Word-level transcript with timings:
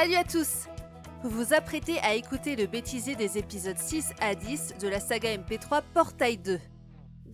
Salut 0.00 0.14
à 0.14 0.22
tous 0.22 0.68
Vous 1.24 1.30
vous 1.30 1.52
apprêtez 1.52 1.98
à 1.98 2.14
écouter 2.14 2.54
le 2.54 2.68
bêtisier 2.68 3.16
des 3.16 3.36
épisodes 3.36 3.76
6 3.76 4.12
à 4.20 4.36
10 4.36 4.74
de 4.80 4.86
la 4.86 5.00
saga 5.00 5.36
MP3 5.36 5.82
Portail 5.92 6.38
2. 6.38 6.60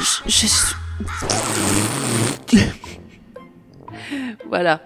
Je, 0.00 0.22
je 0.26 0.46
suis... 0.46 0.74
voilà. 4.48 4.80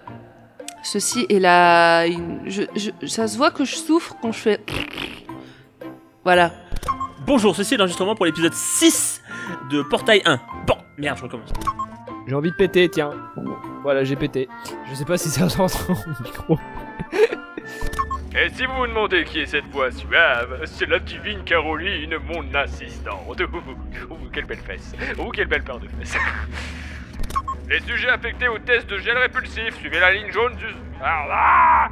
Ceci 0.91 1.27
est 1.29 1.37
la... 1.37 2.07
une- 2.07 2.41
je- 2.49 2.63
je- 2.75 3.05
ça 3.05 3.27
se 3.27 3.37
voit 3.37 3.51
que 3.51 3.63
je 3.63 3.75
souffre 3.75 4.15
quand 4.23 4.31
je 4.31 4.39
fais... 4.39 4.59
Voilà. 6.23 6.51
Bonjour, 7.27 7.55
ceci 7.55 7.75
est 7.75 7.77
l'enregistrement 7.77 8.15
pour 8.15 8.25
l'épisode 8.25 8.55
6 8.55 9.21
de 9.69 9.83
Portail 9.83 10.23
1. 10.25 10.39
Bon, 10.65 10.73
merde, 10.97 11.15
je 11.19 11.23
recommence. 11.25 11.53
J'ai 12.27 12.33
envie 12.33 12.49
de 12.49 12.55
péter, 12.55 12.89
tiens. 12.89 13.11
Voilà, 13.83 14.03
j'ai 14.03 14.15
pété. 14.15 14.49
Je 14.89 14.95
sais 14.95 15.05
pas 15.05 15.19
si 15.19 15.29
ça 15.29 15.47
s'entend 15.47 15.93
au 15.93 16.23
micro. 16.23 16.57
Et 18.35 18.49
si 18.55 18.65
vous 18.65 18.73
vous 18.75 18.87
demandez 18.87 19.25
qui 19.25 19.41
est 19.41 19.45
cette 19.45 19.67
voix 19.67 19.91
suave, 19.91 20.61
c'est 20.65 20.87
la 20.89 20.97
divine 20.97 21.43
Caroline, 21.43 22.15
mon 22.27 22.51
assistante. 22.55 23.39
Ouh, 24.09 24.15
quelle 24.33 24.45
belle 24.45 24.57
fesse. 24.57 24.93
Ouh, 25.19 25.29
quelle 25.29 25.47
belle 25.47 25.63
paire 25.63 25.77
de 25.79 25.87
fesses. 25.99 26.17
Les 27.69 27.79
sujets 27.81 28.09
affectés 28.09 28.47
au 28.47 28.57
test 28.57 28.89
de 28.89 28.97
gel 28.97 29.15
répulsif, 29.15 29.75
suivez 29.75 29.99
la 29.99 30.11
ligne 30.11 30.31
jaune 30.31 30.55
du... 30.55 30.65
Ah, 31.03 31.87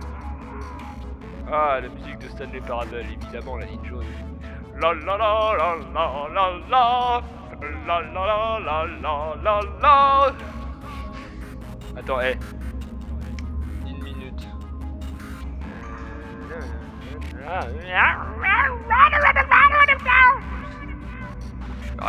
la 1.80 1.88
musique 1.88 2.18
de 2.18 2.28
Stanley 2.30 2.62
Parable, 2.62 3.06
évidemment, 3.22 3.58
la 3.58 3.68
ligne 3.68 3.86
jaune. 3.86 4.06
La 4.82 4.96
la 4.96 5.18
la 5.18 5.56
la 5.56 5.76
la 5.94 6.28
la 6.34 6.50
la 6.68 7.22
La 7.86 8.02
la 8.02 8.60
la 8.60 8.86
la 8.88 9.36
la 9.44 9.62
la 9.80 10.34
Attends, 11.96 12.22
hé. 12.22 12.40
Une 13.86 14.04
minute. 14.04 14.48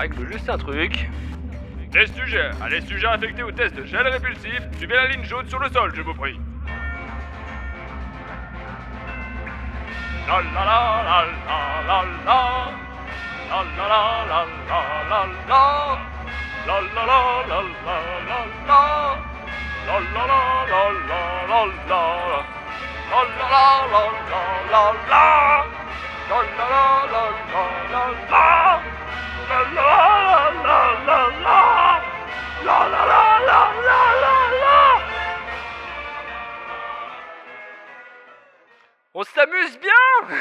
Je 0.09 0.25
juste 0.25 0.49
un 0.49 0.57
truc. 0.57 1.11
Les 1.95 2.07
sujets, 2.07 2.51
ah, 2.61 2.69
les 2.69 2.83
sujets 2.83 3.07
affectés 3.07 3.43
au 3.43 3.51
test 3.51 3.75
de 3.75 3.85
gel 3.85 4.07
répulsif, 4.07 4.61
suivez 4.77 4.95
la 4.95 5.09
ligne 5.09 5.25
jaune 5.25 5.49
sur 5.49 5.59
le 5.59 5.71
sol, 5.71 5.91
je 5.95 6.03
vous 6.03 6.15
prie. 6.15 6.39
On 39.21 39.25
s'amuse 39.25 39.79
bien 39.81 40.37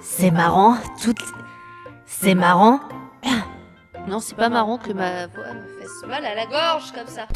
C'est 0.00 0.32
marrant, 0.32 0.76
tout. 1.00 1.14
C'est 2.04 2.34
marrant. 2.34 2.80
Non, 4.08 4.18
c'est 4.18 4.34
pas 4.34 4.48
marrant 4.48 4.76
que 4.76 4.92
ma 4.92 5.28
voix 5.28 5.52
me 5.52 5.80
fasse 5.80 6.08
mal 6.08 6.24
à 6.24 6.34
la 6.34 6.46
gorge 6.46 6.90
comme 6.92 7.06
ça. 7.06 7.28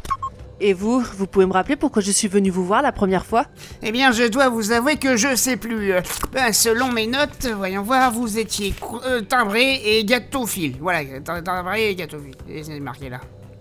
Et 0.60 0.72
vous, 0.72 1.00
vous 1.00 1.26
pouvez 1.26 1.46
me 1.46 1.52
rappeler 1.52 1.76
pourquoi 1.76 2.00
je 2.00 2.10
suis 2.12 2.28
venue 2.28 2.50
vous 2.50 2.64
voir 2.64 2.80
la 2.80 2.92
première 2.92 3.26
fois? 3.26 3.46
Eh 3.82 3.90
bien, 3.92 4.12
je 4.12 4.24
dois 4.24 4.48
vous 4.48 4.70
avouer 4.72 4.96
que 4.96 5.16
je 5.16 5.34
sais 5.34 5.56
plus. 5.56 5.92
Ben, 6.32 6.52
selon 6.52 6.92
mes 6.92 7.06
notes, 7.06 7.46
voyons 7.56 7.82
voir, 7.82 8.12
vous 8.12 8.38
étiez 8.38 8.72
euh, 9.04 9.20
timbré 9.22 9.80
et 9.84 10.04
gâteauphile. 10.04 10.76
Voilà, 10.80 11.00
tim- 11.24 11.42
timbré 11.42 11.90
et 11.90 11.94
gâteauphile. 11.96 12.36
Et 12.48 12.62
c'est 12.62 12.78
marqué 12.80 13.08
là. 13.10 13.20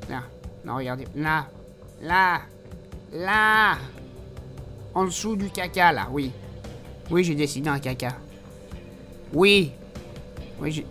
Là. 0.10 0.22
Non, 0.64 0.76
regardez. 0.76 1.06
Là. 1.16 1.48
Là. 2.02 2.42
Là. 3.12 3.76
En 4.94 5.06
dessous 5.06 5.36
du 5.36 5.50
caca, 5.50 5.92
là, 5.92 6.08
oui. 6.12 6.32
Oui, 7.10 7.24
j'ai 7.24 7.36
dessiné 7.36 7.70
un 7.70 7.80
caca. 7.80 8.16
Oui. 9.34 9.72
Oui, 10.60 10.72
j'ai... 10.72 10.86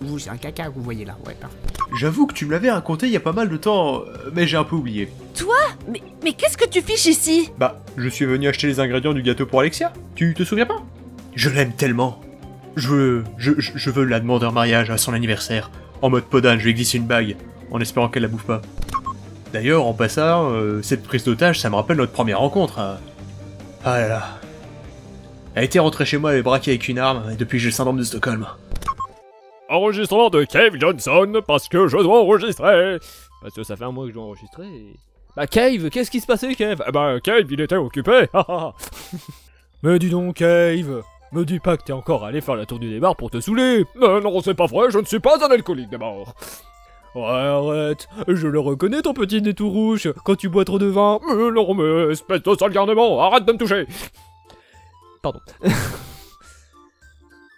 Vous, 0.00 0.18
c'est 0.18 0.30
un 0.30 0.36
caca 0.36 0.64
que 0.66 0.74
vous 0.74 0.82
voyez 0.82 1.04
là. 1.04 1.16
Ouais, 1.26 1.34
parfait. 1.34 1.56
J'avoue 1.98 2.26
que 2.26 2.34
tu 2.34 2.46
me 2.46 2.52
l'avais 2.52 2.70
raconté 2.70 3.06
il 3.06 3.12
y 3.12 3.16
a 3.16 3.20
pas 3.20 3.32
mal 3.32 3.48
de 3.48 3.56
temps, 3.56 4.02
mais 4.34 4.46
j'ai 4.46 4.56
un 4.56 4.64
peu 4.64 4.76
oublié. 4.76 5.08
Mais, 5.88 6.00
mais 6.22 6.32
qu'est-ce 6.32 6.56
que 6.56 6.68
tu 6.68 6.80
fiches 6.80 7.06
ici? 7.06 7.50
Bah, 7.58 7.82
je 7.96 8.08
suis 8.08 8.24
venu 8.24 8.46
acheter 8.48 8.66
les 8.68 8.78
ingrédients 8.80 9.12
du 9.12 9.22
gâteau 9.22 9.46
pour 9.46 9.60
Alexia. 9.60 9.92
Tu 10.14 10.32
te 10.34 10.44
souviens 10.44 10.66
pas? 10.66 10.80
Je 11.34 11.50
l'aime 11.50 11.72
tellement. 11.72 12.20
Je 12.76 12.88
veux, 12.88 13.24
je, 13.36 13.52
je, 13.58 13.72
je 13.74 13.90
veux 13.90 14.04
la 14.04 14.20
demander 14.20 14.46
en 14.46 14.52
mariage 14.52 14.90
à 14.90 14.96
son 14.98 15.12
anniversaire. 15.12 15.70
En 16.00 16.10
mode 16.10 16.24
podane, 16.24 16.58
je 16.58 16.64
lui 16.64 16.70
ai 16.70 16.74
glissé 16.74 16.98
une 16.98 17.06
bague, 17.06 17.36
en 17.70 17.80
espérant 17.80 18.08
qu'elle 18.08 18.22
la 18.22 18.28
bouffe 18.28 18.44
pas. 18.44 18.62
D'ailleurs, 19.52 19.86
en 19.86 19.92
passant, 19.92 20.50
euh, 20.52 20.80
cette 20.82 21.02
prise 21.02 21.24
d'otage, 21.24 21.60
ça 21.60 21.68
me 21.68 21.74
rappelle 21.74 21.96
notre 21.98 22.12
première 22.12 22.38
rencontre. 22.38 22.78
hein. 22.78 22.98
Ah 23.84 24.00
là 24.00 24.08
là. 24.08 24.38
Elle 25.54 25.64
était 25.64 25.80
rentrée 25.80 26.06
chez 26.06 26.16
moi 26.16 26.34
et 26.34 26.42
braquée 26.42 26.70
avec 26.70 26.88
une 26.88 26.98
arme, 26.98 27.24
et 27.32 27.36
depuis 27.36 27.58
j'ai 27.58 27.66
le 27.68 27.72
syndrome 27.72 27.98
de 27.98 28.04
Stockholm. 28.04 28.46
Enregistrement 29.72 30.30
de 30.30 30.44
Cave 30.44 30.76
Johnson 30.78 31.40
parce 31.46 31.68
que 31.68 31.88
je 31.88 31.96
dois 31.96 32.20
enregistrer. 32.20 32.98
Parce 33.40 33.54
que 33.54 33.62
ça 33.62 33.76
fait 33.76 33.84
un 33.84 33.92
mois 33.92 34.04
que 34.04 34.10
je 34.10 34.14
dois 34.14 34.24
enregistrer. 34.24 34.66
et- 34.66 34.96
Bah 35.36 35.46
Cave, 35.46 35.88
qu'est-ce 35.90 36.10
qui 36.10 36.20
se 36.20 36.26
passait 36.26 36.54
Cave 36.54 36.82
Ah 36.86 36.92
bah 36.92 37.14
Cave, 37.22 37.46
il 37.50 37.60
était 37.60 37.76
occupé. 37.76 38.26
Mais 39.82 39.98
dis 39.98 40.10
donc 40.10 40.36
Cave, 40.36 41.02
me 41.32 41.44
dis 41.44 41.58
pas 41.58 41.76
que 41.76 41.84
t'es 41.84 41.92
encore 41.92 42.24
allé 42.24 42.40
faire 42.40 42.54
la 42.56 42.66
tour 42.66 42.78
du 42.78 42.90
débar 42.90 43.16
pour 43.16 43.30
te 43.30 43.40
saouler. 43.40 43.84
Mais 43.96 44.20
non, 44.20 44.40
c'est 44.42 44.54
pas 44.54 44.66
vrai, 44.66 44.90
je 44.90 44.98
ne 44.98 45.04
suis 45.04 45.20
pas 45.20 45.36
un 45.44 45.50
alcoolique 45.50 45.90
d'abord. 45.90 46.34
Ouais, 47.14 47.22
arrête, 47.24 48.08
je 48.28 48.46
le 48.46 48.58
reconnais 48.60 49.02
ton 49.02 49.12
petit 49.12 49.42
nez 49.42 49.52
tout 49.52 49.68
rouge 49.68 50.10
quand 50.24 50.34
tu 50.36 50.48
bois 50.48 50.64
trop 50.64 50.78
de 50.78 50.86
vin. 50.86 51.18
Mais 51.28 51.50
non, 51.50 51.74
mais 51.74 52.12
espèce 52.12 52.42
de 52.42 52.54
sale 52.54 52.72
garnement, 52.72 53.20
arrête 53.20 53.44
de 53.44 53.52
me 53.52 53.58
toucher. 53.58 53.86
Pardon. 55.22 55.40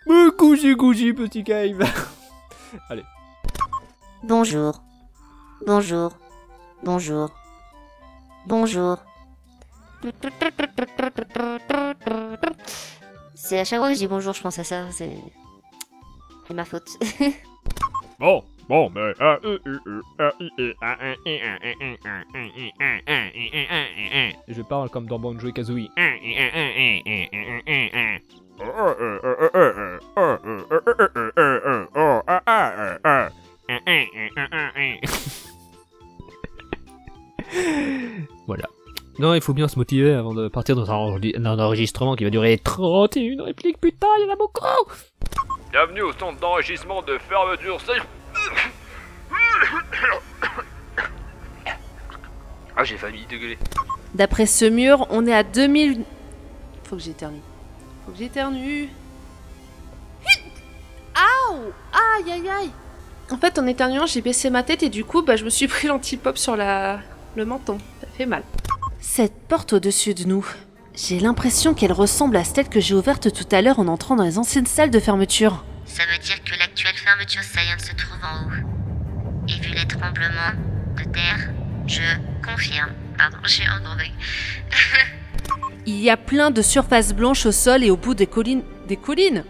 Mais 0.06 0.30
couchi 0.36 0.76
couchi 0.76 1.12
petit 1.12 1.42
Cave. 1.44 1.84
Bonjour. 4.22 4.82
Bonjour. 5.66 6.12
Bonjour. 6.82 7.30
Bonjour. 8.46 8.98
C'est 13.34 13.60
à 13.60 13.64
chaque 13.64 13.78
fois 13.78 13.88
que 13.88 13.94
je 13.94 14.00
dis 14.00 14.06
bonjour, 14.06 14.34
je 14.34 14.42
pense 14.42 14.58
à 14.58 14.64
ça. 14.64 14.90
C'est. 14.90 15.16
C'est 16.46 16.54
ma 16.54 16.64
faute. 16.66 16.90
Bon, 18.18 18.44
bon, 18.68 18.90
mais... 18.90 19.14
Je 24.48 24.62
parle 24.62 24.90
comme 24.90 25.06
dans 25.06 25.18
Banjo 25.18 25.48
et 25.48 25.52
Kazooie. 25.52 25.88
Voilà. 38.46 38.64
Non, 39.18 39.34
il 39.34 39.40
faut 39.40 39.54
bien 39.54 39.68
se 39.68 39.78
motiver 39.78 40.12
avant 40.12 40.34
de 40.34 40.48
partir 40.48 40.76
dans 40.76 40.90
un, 40.90 41.58
enregistrement 41.58 42.16
qui 42.16 42.24
va 42.24 42.30
durer 42.30 42.58
31 42.58 43.44
répliques. 43.44 43.80
Putain, 43.80 44.08
il 44.18 44.26
y 44.26 44.30
en 44.30 44.32
a 44.32 44.36
beaucoup 44.36 44.64
Bienvenue 45.70 46.02
au 46.02 46.12
centre 46.12 46.38
d'enregistrement 46.40 47.02
de 47.02 47.18
fermeture. 47.18 47.80
C'est- 47.80 48.02
Ah, 52.76 52.82
j'ai 52.82 52.96
failli 52.96 53.24
dégueuler. 53.26 53.56
D'après 54.14 54.46
ce 54.46 54.64
mur, 54.64 55.06
on 55.10 55.26
est 55.26 55.34
à 55.34 55.44
2000... 55.44 56.04
Faut 56.84 56.96
que 56.96 57.02
j'éternue. 57.02 57.40
Faut 58.04 58.12
que 58.12 58.18
j'éternue. 58.18 58.88
Aïe 62.16 62.32
aïe 62.32 62.48
aïe 62.48 62.70
En 63.30 63.38
fait, 63.38 63.58
en 63.58 63.66
éternuant, 63.66 64.06
j'ai 64.06 64.20
baissé 64.20 64.50
ma 64.50 64.62
tête 64.62 64.82
et 64.82 64.88
du 64.88 65.04
coup, 65.04 65.22
bah, 65.22 65.36
je 65.36 65.44
me 65.44 65.50
suis 65.50 65.66
pris 65.68 65.88
l'anti-pop 65.88 66.38
sur 66.38 66.56
la... 66.56 67.00
le 67.36 67.44
menton. 67.44 67.78
Ça 68.00 68.06
fait 68.16 68.26
mal. 68.26 68.42
Cette 69.00 69.34
porte 69.48 69.74
au-dessus 69.74 70.14
de 70.14 70.24
nous, 70.24 70.46
j'ai 70.94 71.18
l'impression 71.20 71.74
qu'elle 71.74 71.92
ressemble 71.92 72.36
à 72.36 72.44
celle 72.44 72.68
que 72.68 72.80
j'ai 72.80 72.94
ouverte 72.94 73.32
tout 73.32 73.46
à 73.54 73.62
l'heure 73.62 73.78
en 73.78 73.88
entrant 73.88 74.16
dans 74.16 74.24
les 74.24 74.38
anciennes 74.38 74.66
salles 74.66 74.90
de 74.90 75.00
fermeture. 75.00 75.64
Ça 75.86 76.04
veut 76.06 76.18
dire 76.18 76.42
que 76.44 76.58
l'actuelle 76.58 76.96
fermeture 76.96 77.42
Science 77.42 77.84
se 77.84 77.94
trouve 77.94 78.18
en 78.22 78.46
haut. 78.46 79.48
Et 79.48 79.60
vu 79.60 79.74
les 79.74 79.86
tremblements 79.86 80.54
de 80.96 81.04
terre, 81.04 81.50
je 81.86 82.02
confirme. 82.44 82.92
Pardon, 83.18 83.38
j'ai 83.44 83.64
un 83.66 83.80
grand 83.80 83.96
bug. 83.96 84.10
Il 85.86 86.00
y 86.00 86.08
a 86.08 86.16
plein 86.16 86.50
de 86.50 86.62
surfaces 86.62 87.14
blanches 87.14 87.46
au 87.46 87.52
sol 87.52 87.84
et 87.84 87.90
au 87.90 87.96
bout 87.96 88.14
des 88.14 88.26
collines. 88.26 88.62
Des 88.88 88.96
collines 88.96 89.44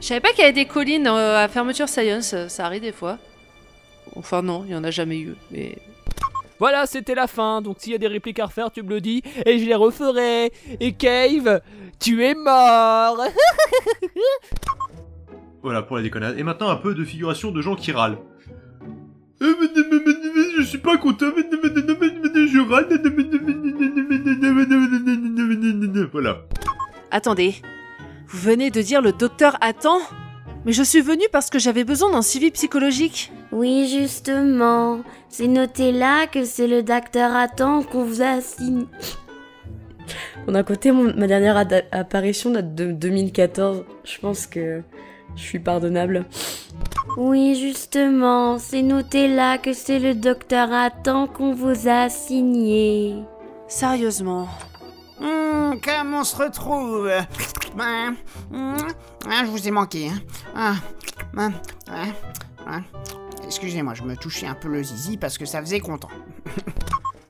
Je 0.00 0.06
savais 0.06 0.20
pas 0.20 0.30
qu'il 0.30 0.40
y 0.40 0.42
avait 0.42 0.52
des 0.52 0.66
collines 0.66 1.06
euh, 1.06 1.42
à 1.42 1.48
fermeture 1.48 1.88
Science, 1.88 2.34
euh, 2.34 2.48
ça 2.48 2.66
arrive 2.66 2.82
des 2.82 2.92
fois. 2.92 3.18
Enfin 4.14 4.42
non, 4.42 4.64
il 4.66 4.72
y 4.72 4.76
en 4.76 4.84
a 4.84 4.90
jamais 4.90 5.18
eu, 5.18 5.34
mais... 5.50 5.76
Voilà, 6.58 6.86
c'était 6.86 7.14
la 7.14 7.26
fin. 7.26 7.60
Donc 7.60 7.76
s'il 7.80 7.92
y 7.92 7.94
a 7.94 7.98
des 7.98 8.06
répliques 8.06 8.38
à 8.38 8.46
refaire, 8.46 8.70
tu 8.70 8.82
me 8.82 8.88
le 8.88 9.00
dis 9.00 9.22
et 9.44 9.58
je 9.58 9.66
les 9.66 9.74
referai. 9.74 10.52
Et 10.80 10.92
Cave, 10.92 11.60
tu 12.00 12.24
es 12.24 12.34
mort. 12.34 13.22
Voilà 15.62 15.82
pour 15.82 15.96
la 15.96 16.02
déconnade. 16.02 16.38
Et 16.38 16.44
maintenant 16.44 16.70
un 16.70 16.76
peu 16.76 16.94
de 16.94 17.04
figuration 17.04 17.50
de 17.50 17.60
gens 17.60 17.74
qui 17.74 17.92
râlent. 17.92 18.18
Je 19.40 20.62
suis 20.62 20.78
pas 20.78 20.96
content. 20.96 21.26
Je 21.36 22.68
râle. 22.70 22.88
Voilà. 26.12 26.38
Attendez, 27.10 27.54
vous 28.28 28.38
venez 28.38 28.70
de 28.70 28.82
dire 28.82 29.00
le 29.02 29.12
docteur 29.12 29.56
attend 29.60 29.98
Mais 30.64 30.72
je 30.72 30.82
suis 30.82 31.00
venue 31.00 31.26
parce 31.32 31.50
que 31.50 31.58
j'avais 31.58 31.84
besoin 31.84 32.10
d'un 32.10 32.22
suivi 32.22 32.50
psychologique. 32.50 33.32
Oui, 33.52 33.88
justement. 33.88 35.00
C'est 35.28 35.46
noté 35.46 35.92
là 35.92 36.26
que 36.26 36.44
c'est 36.44 36.66
le 36.66 36.82
docteur 36.82 37.34
Attend 37.36 37.82
qu'on 37.82 38.04
vous 38.04 38.20
a 38.22 38.30
assigné. 38.38 38.86
On 40.48 40.54
a 40.54 40.62
côté 40.62 40.92
mon- 40.92 41.14
ma 41.16 41.26
dernière 41.26 41.56
apparition 41.92 42.50
date 42.50 42.74
de 42.74 42.92
2014. 42.92 43.84
Je 44.04 44.18
pense 44.18 44.46
que 44.46 44.82
je 45.36 45.42
suis 45.42 45.58
pardonnable. 45.60 46.24
Oui, 47.16 47.54
justement. 47.54 48.58
C'est 48.58 48.82
noté 48.82 49.28
là 49.28 49.58
que 49.58 49.72
c'est 49.72 49.98
le 50.00 50.14
docteur 50.14 50.72
Attend 50.72 51.26
qu'on 51.28 51.52
vous 51.54 51.88
a 51.88 52.02
assigné. 52.02 53.14
Sérieusement. 53.68 54.48
Hum, 55.20 55.80
comme 55.80 56.14
on 56.14 56.24
se 56.24 56.36
retrouve? 56.36 57.10
Ben, 57.74 58.16
hum, 58.52 58.76
hein, 59.28 59.44
je 59.44 59.50
vous 59.50 59.68
ai 59.68 59.70
manqué. 59.70 60.10
Hein. 60.54 60.76
Ah, 61.36 61.50
hein. 62.66 62.82
Excusez-moi, 63.44 63.94
je 63.94 64.02
me 64.02 64.16
touchais 64.16 64.46
un 64.46 64.54
peu 64.54 64.68
le 64.68 64.82
zizi 64.82 65.16
parce 65.16 65.38
que 65.38 65.46
ça 65.46 65.60
faisait 65.60 65.80
content. 65.80 66.10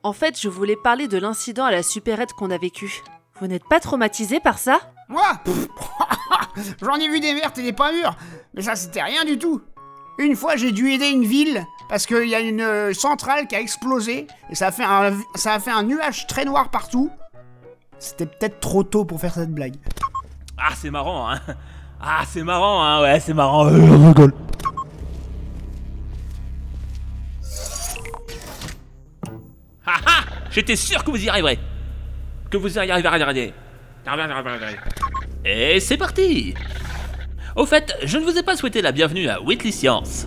En 0.03 0.13
fait, 0.13 0.41
je 0.41 0.49
voulais 0.49 0.77
parler 0.77 1.09
de 1.09 1.19
l'incident 1.19 1.65
à 1.65 1.73
la 1.73 1.83
supérette 1.83 2.33
qu'on 2.33 2.51
a 2.51 2.59
vécu. 2.59 3.03
Vous 3.41 3.49
n'êtes 3.49 3.69
pas 3.69 3.81
traumatisé 3.81 4.41
par 4.41 4.59
ça? 4.59 4.81
Moi? 5.09 5.27
J'en 6.83 6.95
ai 6.95 7.09
vu 7.09 7.21
des 7.21 7.35
vertes 7.35 7.59
et 7.59 7.63
des 7.63 7.73
pas 7.73 7.93
mûres, 7.93 8.17
mais 8.55 8.63
ça 8.63 8.77
c'était 8.77 9.03
rien 9.03 9.25
du 9.25 9.39
tout. 9.39 9.61
Une 10.19 10.35
fois 10.35 10.57
j'ai 10.57 10.73
dû 10.73 10.91
aider 10.91 11.09
une 11.09 11.25
ville 11.25 11.67
parce 11.89 12.07
qu'il 12.07 12.29
y 12.29 12.35
a 12.35 12.41
une 12.41 12.63
euh, 12.63 12.95
centrale 12.95 13.47
qui 13.47 13.55
a 13.55 13.61
explosé 13.61 14.27
et 14.49 14.55
ça 14.55 14.69
a, 14.69 14.73
fait 14.73 14.85
un, 14.85 15.13
ça 15.35 15.55
a 15.55 15.61
fait 15.61 15.71
un 15.71 15.83
nuage 15.83 16.27
très 16.27 16.45
noir 16.45 16.71
partout. 16.71 17.11
C'était 17.99 18.27
peut-être 18.27 18.61
trop 18.61 18.83
tôt 18.83 19.05
pour 19.05 19.21
faire 19.21 19.33
cette 19.33 19.53
blague. 19.53 19.77
Ah, 20.59 20.73
c'est 20.75 20.91
marrant, 20.91 21.31
hein. 21.31 21.41
Ah, 22.01 22.25
c'est 22.27 22.43
marrant, 22.43 22.83
hein. 22.83 23.03
Ouais, 23.03 23.21
c'est 23.21 23.35
marrant. 23.35 23.67
Euh. 23.69 24.13
Ah 29.87 30.01
ah 30.05 30.25
J'étais 30.51 30.77
sûr 30.77 31.03
que 31.05 31.11
vous 31.11 31.25
y 31.25 31.29
arriverez. 31.29 31.59
Que 32.51 32.57
vous 32.57 32.75
y 32.75 32.79
arriverez. 32.79 33.55
Et 35.45 35.81
c'est 35.81 35.97
parti 35.97 36.55
Au 37.55 37.67
fait, 37.67 37.97
je 38.03 38.19
ne 38.19 38.25
vous 38.25 38.37
ai 38.37 38.43
pas 38.43 38.57
souhaité 38.57 38.83
la 38.83 38.93
bienvenue 38.93 39.29
à 39.29 39.41
Whitley 39.41 39.73
Science. 39.73 40.27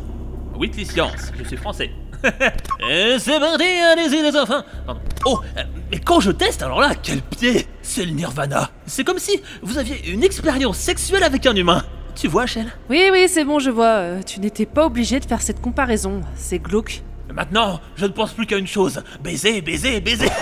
Whitley 0.55 0.85
Science, 0.85 1.31
je 1.37 1.43
suis 1.43 1.57
français. 1.57 1.91
Et 2.89 3.17
c'est 3.19 3.39
parti, 3.39 3.63
allez-y 3.63 4.21
les 4.21 4.35
enfants 4.37 4.63
Pardon. 4.85 5.01
Oh, 5.25 5.39
euh, 5.57 5.63
mais 5.91 5.99
quand 5.99 6.19
je 6.19 6.31
teste, 6.31 6.61
alors 6.63 6.81
là, 6.81 6.93
quel 7.01 7.21
pied 7.21 7.67
C'est 7.81 8.05
le 8.05 8.11
nirvana 8.11 8.69
C'est 8.85 9.03
comme 9.03 9.19
si 9.19 9.41
vous 9.61 9.77
aviez 9.77 10.09
une 10.11 10.23
expérience 10.23 10.77
sexuelle 10.77 11.23
avec 11.23 11.45
un 11.45 11.55
humain 11.55 11.83
Tu 12.15 12.27
vois, 12.27 12.45
Shell? 12.45 12.67
Oui, 12.89 13.09
oui, 13.11 13.27
c'est 13.29 13.43
bon, 13.45 13.59
je 13.59 13.69
vois. 13.69 13.85
Euh, 13.85 14.21
tu 14.23 14.39
n'étais 14.39 14.65
pas 14.65 14.85
obligé 14.85 15.19
de 15.19 15.25
faire 15.25 15.41
cette 15.41 15.61
comparaison. 15.61 16.21
C'est 16.35 16.59
glauque. 16.59 17.01
Maintenant, 17.33 17.79
je 17.95 18.05
ne 18.05 18.11
pense 18.11 18.33
plus 18.33 18.45
qu'à 18.45 18.57
une 18.57 18.67
chose. 18.67 19.01
Baiser, 19.21 19.61
baiser, 19.61 20.01
baiser 20.01 20.29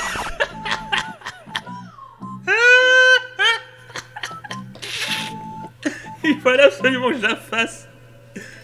Il 6.24 6.40
fallait 6.40 6.64
absolument 6.64 7.10
que 7.10 7.18
je 7.18 7.22
la 7.22 7.36
fasse. 7.36 7.88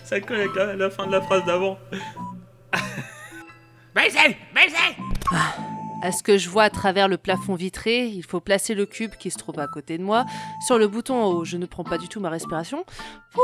Ça 0.04 0.20
colle 0.20 0.38
avec 0.38 0.56
la, 0.56 0.76
la 0.76 0.90
fin 0.90 1.06
de 1.08 1.12
la 1.12 1.22
phrase 1.22 1.46
d'avant. 1.46 1.78
baiser, 3.96 4.38
baiser 4.54 4.78
À 6.02 6.12
ce 6.12 6.24
que 6.24 6.38
je 6.38 6.50
vois 6.50 6.64
à 6.64 6.70
travers 6.70 7.08
le 7.08 7.18
plafond 7.18 7.56
vitré, 7.56 8.08
il 8.08 8.24
faut 8.24 8.40
placer 8.40 8.76
le 8.76 8.86
cube 8.86 9.12
qui 9.20 9.32
se 9.32 9.38
trouve 9.38 9.60
à 9.60 9.68
côté 9.68 9.98
de 9.98 10.04
moi 10.04 10.26
sur 10.68 10.78
le 10.78 10.88
bouton 10.88 11.16
en 11.16 11.26
haut. 11.28 11.46
Je 11.46 11.58
ne 11.58 11.66
prends 11.66 11.84
pas 11.84 11.98
du 11.98 12.08
tout 12.08 12.20
ma 12.20 12.30
respiration. 12.30 12.86
Ouh. 13.36 13.40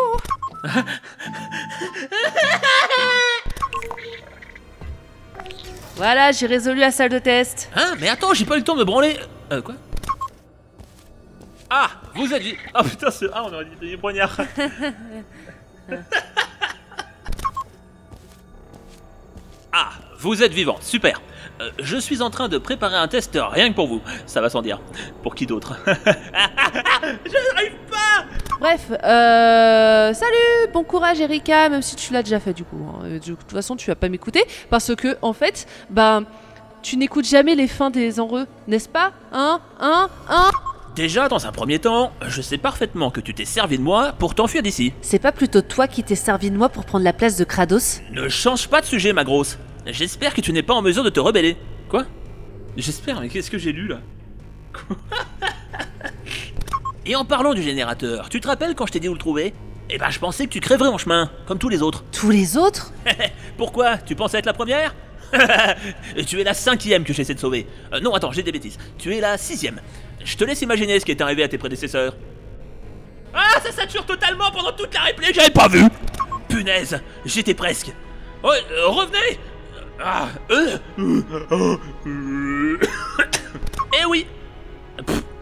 voilà, 5.96 6.32
j'ai 6.32 6.46
résolu 6.48 6.80
la 6.80 6.92
salle 6.92 7.10
de 7.10 7.20
test. 7.20 7.70
Hein 7.76 7.96
Mais 8.00 8.10
attends, 8.10 8.34
j'ai 8.34 8.46
pas 8.46 8.56
eu 8.56 8.60
le 8.60 8.66
temps 8.66 8.76
de 8.76 8.80
me 8.80 8.86
branler. 8.86 9.18
Euh, 9.52 9.62
quoi? 9.62 9.76
Ah 11.70 11.90
Vous 12.16 12.34
êtes... 12.34 12.42
Ah 12.74 12.84
putain, 12.84 13.12
c'est... 13.12 13.28
Ah, 13.32 13.44
on 13.46 13.54
aurait 13.54 13.66
dit 13.66 13.76
des 13.80 13.96
ah, 19.74 19.90
vous 20.18 20.42
êtes 20.44 20.52
vivante, 20.54 20.84
super. 20.84 21.22
Euh, 21.62 21.70
je 21.80 21.98
suis 21.98 22.22
en 22.22 22.30
train 22.30 22.48
de 22.48 22.58
préparer 22.58 22.96
un 22.96 23.08
test 23.08 23.38
rien 23.40 23.70
que 23.70 23.76
pour 23.76 23.88
vous. 23.88 24.02
Ça 24.26 24.42
va 24.42 24.50
sans 24.50 24.62
dire. 24.62 24.80
Pour 25.24 25.36
qui 25.36 25.46
d'autre 25.46 25.76
Je 25.86 27.54
n'arrive 27.54 27.76
pas 27.90 28.26
Bref, 28.60 28.92
euh, 28.92 30.14
salut, 30.14 30.72
bon 30.74 30.84
courage 30.84 31.22
Erika, 31.22 31.70
même 31.70 31.82
si 31.82 31.96
tu 31.96 32.12
l'as 32.14 32.24
déjà 32.24 32.40
fait 32.40 32.54
du 32.54 32.64
coup. 32.64 32.78
hein. 32.90 33.02
Euh, 33.06 33.20
De 33.20 33.34
toute 33.36 33.52
façon, 33.52 33.76
tu 33.76 33.90
vas 33.90 33.96
pas 33.96 34.10
m'écouter 34.10 34.44
parce 34.70 34.94
que 34.96 35.18
en 35.22 35.34
fait, 35.34 35.66
bah, 35.90 36.22
tu 36.82 36.98
n'écoutes 36.98 37.26
jamais 37.28 37.56
les 37.56 37.68
fins 37.68 37.90
des 37.90 38.20
enreux, 38.20 38.48
n'est-ce 38.68 38.90
pas? 38.90 39.12
Hein? 39.32 39.62
Hein? 39.80 40.10
Hein? 40.30 40.50
Déjà, 40.96 41.30
dans 41.30 41.46
un 41.46 41.52
premier 41.54 41.80
temps, 41.80 42.12
je 42.28 42.42
sais 42.42 42.58
parfaitement 42.58 43.12
que 43.12 43.22
tu 43.22 43.34
t'es 43.34 43.46
servi 43.46 43.78
de 43.78 43.84
moi 43.84 44.12
pour 44.18 44.36
t'enfuir 44.36 44.62
d'ici. 44.64 44.92
C'est 45.02 45.20
pas 45.20 45.32
plutôt 45.32 45.62
toi 45.62 45.88
qui 45.88 46.04
t'es 46.04 46.16
servi 46.16 46.52
de 46.52 46.58
moi 46.58 46.68
pour 46.68 46.84
prendre 46.84 47.06
la 47.06 47.14
place 47.14 47.38
de 47.38 47.46
Kratos? 47.46 48.02
Ne 48.12 48.28
change 48.28 48.68
pas 48.68 48.82
de 48.82 48.86
sujet, 48.86 49.14
ma 49.14 49.24
grosse. 49.24 49.58
J'espère 49.92 50.34
que 50.34 50.42
tu 50.42 50.54
n'es 50.54 50.64
pas 50.64 50.74
en 50.74 50.82
mesure 50.82 51.04
de 51.04 51.10
te 51.10 51.20
rebeller. 51.20 51.58
Quoi? 51.90 52.06
J'espère, 52.78 53.22
mais 53.22 53.30
qu'est-ce 53.30 53.52
que 53.52 53.58
j'ai 53.58 53.72
lu 53.72 53.88
là? 53.88 54.00
Quoi 54.74 54.98
Et 57.06 57.16
en 57.16 57.26
parlant 57.26 57.54
du 57.54 57.64
générateur, 57.64 58.30
tu 58.30 58.40
te 58.40 58.48
rappelles 58.48 58.76
quand 58.76 58.86
je 58.86 58.92
t'ai 58.94 59.00
dit 59.00 59.10
où 59.10 59.14
le 59.14 59.20
trouver? 59.20 59.54
Eh 59.90 59.98
ben, 59.98 60.10
je 60.12 60.20
pensais 60.20 60.46
que 60.46 60.52
tu 60.52 60.60
crèverais 60.60 60.90
en 60.90 60.98
chemin, 61.00 61.32
comme 61.48 61.58
tous 61.58 61.70
les 61.70 61.82
autres. 61.82 62.04
Tous 62.12 62.30
les 62.30 62.58
autres? 62.58 62.94
Pourquoi? 63.58 63.98
Tu 63.98 64.16
pensais 64.16 64.38
être 64.38 64.46
la 64.46 64.54
première? 64.54 64.94
Et 66.16 66.26
Tu 66.26 66.40
es 66.40 66.44
la 66.44 66.54
cinquième 66.54 67.04
que 67.04 67.14
j'essaie 67.14 67.34
de 67.34 67.40
sauver. 67.40 67.66
Euh, 67.94 68.00
non, 68.00 68.14
attends, 68.14 68.32
j'ai 68.32 68.44
des 68.44 68.52
bêtises. 68.52 68.78
Tu 68.98 69.16
es 69.16 69.20
la 69.20 69.38
sixième. 69.38 69.82
Je 70.24 70.38
te 70.38 70.44
laisse 70.44 70.62
imaginer 70.62 71.00
ce 71.00 71.06
qui 71.06 71.12
est 71.12 71.22
arrivé 71.22 71.44
à 71.44 71.48
tes 71.48 71.58
prédécesseurs. 71.58 72.16
Ah, 73.34 73.60
ça 73.64 73.72
sature 73.72 74.06
totalement 74.06 74.52
pendant 74.52 74.72
toute 74.72 74.94
la 74.94 75.02
réplique, 75.02 75.36
j'avais 75.36 75.52
pas 75.52 75.68
vu 75.68 75.84
Punaise, 76.48 77.00
j'étais 77.26 77.54
presque. 77.54 77.92
Oh, 78.42 78.50
euh, 78.50 78.88
revenez 78.88 79.40
Ah, 80.02 80.30
euh. 80.52 80.78
Eh 84.02 84.06
oui 84.06 84.26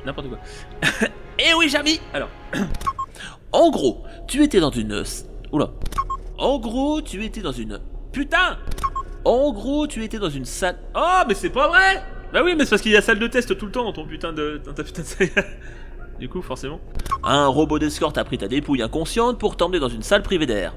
N'importe 0.05 0.29
quoi. 0.29 0.39
Eh 1.39 1.53
oui, 1.53 1.69
Jamy 1.69 1.99
Alors, 2.13 2.29
en 3.51 3.69
gros, 3.69 4.03
tu 4.27 4.43
étais 4.43 4.59
dans 4.59 4.71
une... 4.71 5.03
Oula. 5.51 5.69
En 6.39 6.57
gros, 6.57 7.01
tu 7.01 7.23
étais 7.23 7.41
dans 7.41 7.51
une... 7.51 7.79
Putain 8.11 8.57
En 9.23 9.51
gros, 9.51 9.85
tu 9.85 10.03
étais 10.03 10.17
dans 10.17 10.31
une 10.31 10.45
salle... 10.45 10.79
Oh, 10.95 11.21
mais 11.27 11.35
c'est 11.35 11.51
pas 11.51 11.67
vrai 11.67 12.03
Bah 12.33 12.41
oui, 12.43 12.55
mais 12.57 12.63
c'est 12.63 12.71
parce 12.71 12.81
qu'il 12.81 12.91
y 12.91 12.97
a 12.97 13.01
salle 13.03 13.19
de 13.19 13.27
test 13.27 13.55
tout 13.55 13.67
le 13.67 13.71
temps 13.71 13.83
dans 13.83 13.93
ton 13.93 14.07
putain 14.07 14.33
de... 14.33 14.59
Dans 14.65 14.73
ta 14.73 14.83
putain 14.83 15.03
de. 15.03 15.29
Du 16.19 16.27
coup, 16.29 16.41
forcément. 16.41 16.79
Un 17.23 17.45
robot 17.45 17.77
d'escorte 17.77 18.17
a 18.17 18.23
pris 18.23 18.39
ta 18.39 18.47
dépouille 18.47 18.81
inconsciente 18.81 19.37
pour 19.37 19.55
t'emmener 19.55 19.79
dans 19.79 19.89
une 19.89 20.01
salle 20.01 20.23
privée 20.23 20.47
d'air. 20.47 20.73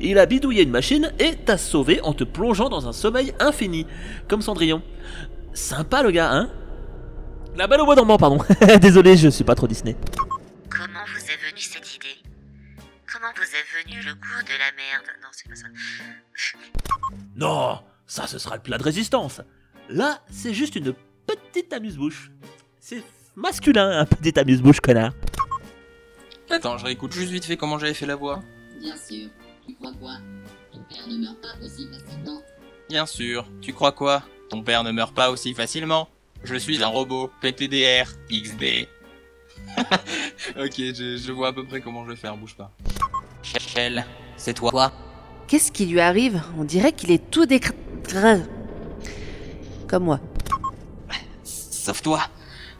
Il 0.00 0.18
a 0.18 0.26
bidouillé 0.26 0.62
une 0.62 0.70
machine 0.70 1.12
et 1.18 1.36
t'a 1.36 1.58
sauvé 1.58 2.00
en 2.02 2.12
te 2.12 2.24
plongeant 2.24 2.68
dans 2.68 2.88
un 2.88 2.92
sommeil 2.92 3.32
infini, 3.40 3.86
comme 4.28 4.42
Cendrillon. 4.42 4.82
Sympa 5.54 6.02
le 6.02 6.10
gars, 6.10 6.30
hein? 6.32 6.50
La 7.56 7.66
balle 7.66 7.80
au 7.80 7.84
bois 7.84 7.96
dormant, 7.96 8.18
pardon. 8.18 8.38
Désolé, 8.80 9.16
je 9.16 9.28
suis 9.28 9.44
pas 9.44 9.54
trop 9.54 9.66
Disney. 9.66 9.96
Comment 10.70 11.04
vous 11.12 11.20
est 11.20 11.50
venue 11.50 11.60
cette 11.60 11.96
idée? 11.96 12.06
Comment 13.12 13.32
vous 13.34 13.42
est 13.42 13.84
venu 13.84 14.00
le 14.04 14.14
goût 14.14 14.42
de 14.44 14.52
la 14.52 14.70
merde? 14.76 15.06
Non, 15.22 15.28
c'est 15.32 15.48
pas 15.48 15.56
ça. 15.56 15.66
Non, 17.36 17.80
ça 18.06 18.26
ce 18.26 18.38
sera 18.38 18.56
le 18.56 18.62
plat 18.62 18.78
de 18.78 18.82
résistance. 18.82 19.40
Là, 19.88 20.20
c'est 20.30 20.52
juste 20.52 20.76
une 20.76 20.92
petite 21.26 21.72
amuse-bouche. 21.72 22.30
C'est 22.80 23.02
masculin, 23.36 24.00
un 24.00 24.04
petit 24.04 24.38
amuse-bouche, 24.38 24.80
connard. 24.80 25.12
Attends, 26.50 26.78
je 26.78 26.84
réécoute 26.84 27.12
juste 27.12 27.30
vite 27.30 27.44
fait 27.44 27.56
comment 27.56 27.78
j'avais 27.78 27.94
fait 27.94 28.06
la 28.06 28.16
voix. 28.16 28.42
Bien 28.80 28.96
sûr. 28.96 29.28
Tu 29.68 29.74
crois 29.74 29.92
quoi? 30.00 30.16
Ton 30.72 30.80
père 30.88 31.06
ne 31.08 31.18
meurt 31.18 31.36
pas 31.42 31.54
aussi 31.62 31.86
facilement. 31.92 32.42
Bien 32.88 33.04
sûr. 33.04 33.46
Tu 33.60 33.74
crois 33.74 33.92
quoi? 33.92 34.22
Ton 34.48 34.62
père 34.62 34.82
ne 34.82 34.92
meurt 34.92 35.14
pas 35.14 35.30
aussi 35.30 35.52
facilement. 35.52 36.08
Je 36.42 36.54
suis 36.56 36.82
un 36.82 36.86
robot. 36.86 37.30
PTDR 37.42 38.06
XD. 38.30 38.88
ok, 40.58 40.74
je, 40.76 41.20
je 41.22 41.32
vois 41.32 41.48
à 41.48 41.52
peu 41.52 41.66
près 41.66 41.82
comment 41.82 42.06
je 42.06 42.10
vais 42.10 42.16
faire, 42.16 42.34
bouge 42.38 42.54
pas. 42.54 42.72
Shell, 43.42 44.06
c'est 44.38 44.54
toi. 44.54 44.90
Qu'est-ce 45.48 45.70
qui 45.70 45.84
lui 45.84 46.00
arrive? 46.00 46.42
On 46.56 46.64
dirait 46.64 46.92
qu'il 46.92 47.10
est 47.10 47.30
tout 47.30 47.44
décr... 47.44 47.72
Comme 49.86 50.04
moi. 50.04 50.20
Sauve-toi. 51.44 52.22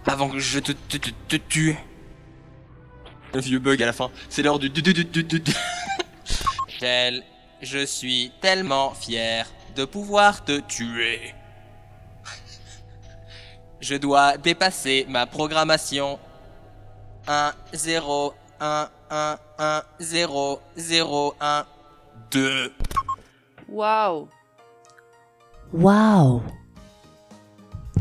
Avant 0.07 0.31
que 0.31 0.39
je 0.39 0.59
te, 0.59 0.73
te, 0.73 0.97
te, 0.97 1.11
te 1.29 1.37
tue. 1.37 1.77
Le 3.35 3.41
vieux 3.41 3.59
bug 3.59 3.83
à 3.83 3.87
la 3.87 3.93
fin. 3.93 4.11
C'est 4.31 4.43
l'heure 4.43 4.59
du... 4.59 4.71
du, 4.71 4.81
du, 4.81 4.95
du, 5.05 5.53
je 6.81 7.85
suis 7.85 8.33
tellement 8.41 8.95
fier 8.95 9.47
de 9.75 9.85
pouvoir 9.85 10.45
te 10.45 10.61
tuer. 10.61 11.35
Je 13.81 13.95
dois 13.95 14.37
dépasser 14.37 15.07
ma 15.09 15.27
programmation. 15.27 16.19
1, 17.27 17.53
0, 17.75 18.35
1, 18.61 18.89
1, 19.11 19.39
1, 19.59 19.83
0, 20.01 20.61
0, 20.77 21.35
1, 21.41 21.67
2. 22.31 22.75
Waouh. 23.69 24.29
Waouh 25.73 26.43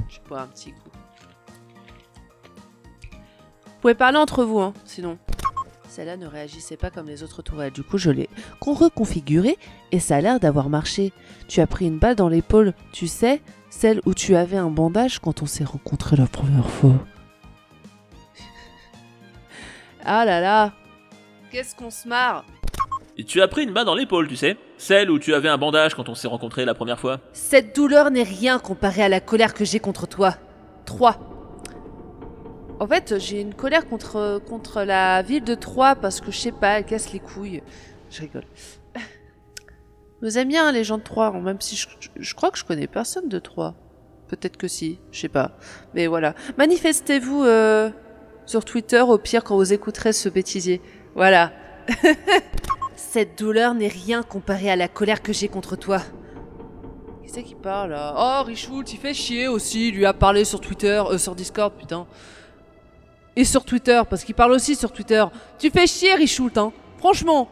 Je 0.09 0.19
bois 0.27 0.41
un 0.41 0.47
petit 0.47 0.71
coup. 0.71 0.89
Vous 3.65 3.81
pouvez 3.81 3.95
parler 3.95 4.17
entre 4.17 4.43
vous, 4.43 4.59
hein, 4.59 4.73
sinon. 4.85 5.19
Celle-là 5.87 6.17
ne 6.17 6.27
réagissait 6.27 6.77
pas 6.77 6.89
comme 6.89 7.07
les 7.07 7.23
autres 7.23 7.41
tourelles. 7.41 7.71
Du 7.71 7.83
coup, 7.83 7.97
je 7.97 8.11
l'ai 8.11 8.29
con- 8.59 8.73
reconfigurée 8.73 9.57
et 9.91 9.99
ça 9.99 10.17
a 10.17 10.21
l'air 10.21 10.39
d'avoir 10.39 10.69
marché. 10.69 11.13
Tu 11.47 11.61
as 11.61 11.67
pris 11.67 11.87
une 11.87 11.99
balle 11.99 12.15
dans 12.15 12.29
l'épaule, 12.29 12.73
tu 12.91 13.07
sais, 13.07 13.41
celle 13.69 14.01
où 14.05 14.13
tu 14.13 14.35
avais 14.35 14.57
un 14.57 14.69
bandage 14.69 15.19
quand 15.19 15.41
on 15.41 15.45
s'est 15.45 15.63
rencontrés 15.63 16.15
la 16.17 16.27
première 16.27 16.69
fois. 16.69 16.93
ah 20.05 20.25
là 20.25 20.39
là 20.41 20.73
Qu'est-ce 21.51 21.75
qu'on 21.75 21.89
se 21.89 22.07
marre 22.07 22.45
Et 23.17 23.23
tu 23.23 23.41
as 23.41 23.47
pris 23.47 23.63
une 23.63 23.71
balle 23.71 23.85
dans 23.85 23.95
l'épaule, 23.95 24.27
tu 24.27 24.35
sais. 24.35 24.57
Celle 24.77 25.09
où 25.09 25.17
tu 25.19 25.33
avais 25.33 25.49
un 25.49 25.57
bandage 25.57 25.95
quand 25.95 26.09
on 26.09 26.15
s'est 26.15 26.27
rencontrés 26.27 26.65
la 26.65 26.73
première 26.75 26.99
fois. 26.99 27.19
Cette 27.33 27.75
douleur 27.75 28.11
n'est 28.11 28.23
rien 28.23 28.59
comparée 28.59 29.03
à 29.03 29.09
la 29.09 29.19
colère 29.21 29.53
que 29.53 29.65
j'ai 29.65 29.79
contre 29.79 30.07
toi. 30.07 30.35
3. 30.85 31.17
En 32.79 32.87
fait, 32.87 33.17
j'ai 33.17 33.41
une 33.41 33.53
colère 33.55 33.87
contre, 33.87 34.39
contre 34.47 34.83
la 34.83 35.21
ville 35.23 35.43
de 35.43 35.55
Troyes 35.55 35.95
parce 35.95 36.21
que 36.21 36.31
je 36.31 36.37
sais 36.37 36.51
pas, 36.51 36.77
elle 36.79 36.85
casse 36.85 37.11
les 37.11 37.19
couilles. 37.19 37.63
Je 38.11 38.21
rigole. 38.21 38.43
Nous 40.21 40.37
aime 40.37 40.47
bien 40.47 40.71
les 40.71 40.83
gens 40.83 40.97
de 40.97 41.03
Troyes, 41.03 41.27
hein, 41.35 41.41
même 41.41 41.59
si 41.61 41.75
je, 41.75 41.87
je- 42.15 42.33
crois 42.35 42.51
que 42.51 42.57
je 42.57 42.65
connais 42.65 42.87
personne 42.87 43.29
de 43.29 43.39
Troyes. 43.39 43.73
Peut-être 44.27 44.57
que 44.57 44.67
si, 44.67 44.99
je 45.11 45.21
sais 45.21 45.29
pas. 45.29 45.51
Mais 45.95 46.05
voilà. 46.07 46.35
Manifestez-vous 46.57 47.43
euh, 47.45 47.89
sur 48.45 48.63
Twitter 48.65 49.01
au 49.01 49.17
pire 49.17 49.43
quand 49.43 49.55
vous 49.55 49.73
écouterez 49.73 50.13
ce 50.13 50.29
bêtisier. 50.29 50.81
Voilà. 51.15 51.51
Cette 52.95 53.39
douleur 53.39 53.73
n'est 53.73 53.87
rien 53.87 54.21
comparée 54.21 54.69
à 54.69 54.75
la 54.75 54.87
colère 54.87 55.21
que 55.23 55.33
j'ai 55.33 55.47
contre 55.47 55.75
toi. 55.77 55.99
Qui 57.23 57.29
c'est 57.29 57.43
qui 57.43 57.55
parle 57.55 57.97
Oh, 58.17 58.43
Richoult, 58.45 58.83
il 58.91 58.97
fait 58.99 59.13
chier 59.13 59.47
aussi. 59.47 59.89
Il 59.89 59.95
lui 59.95 60.05
a 60.05 60.13
parlé 60.13 60.43
sur 60.45 60.59
Twitter, 60.61 61.01
euh, 61.09 61.17
sur 61.17 61.33
Discord, 61.33 61.73
putain. 61.73 62.05
Et 63.37 63.45
sur 63.45 63.63
Twitter, 63.63 64.01
parce 64.09 64.23
qu'il 64.23 64.33
parle 64.33 64.51
aussi 64.51 64.75
sur 64.75 64.91
Twitter. 64.91 65.23
Tu 65.59 65.69
fais 65.69 65.85
chier, 65.85 66.15
Richoult, 66.15 66.57
hein. 66.57 66.73
Franchement. 66.97 67.47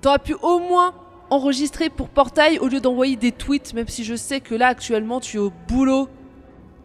T'aurais 0.00 0.18
pu 0.18 0.34
au 0.40 0.58
moins 0.58 0.94
enregistrer 1.28 1.90
pour 1.90 2.08
Portail 2.08 2.58
au 2.58 2.68
lieu 2.68 2.80
d'envoyer 2.80 3.16
des 3.16 3.30
tweets, 3.30 3.74
même 3.74 3.88
si 3.88 4.04
je 4.04 4.14
sais 4.14 4.40
que 4.40 4.54
là, 4.54 4.68
actuellement, 4.68 5.20
tu 5.20 5.36
es 5.36 5.40
au 5.40 5.52
boulot. 5.68 6.08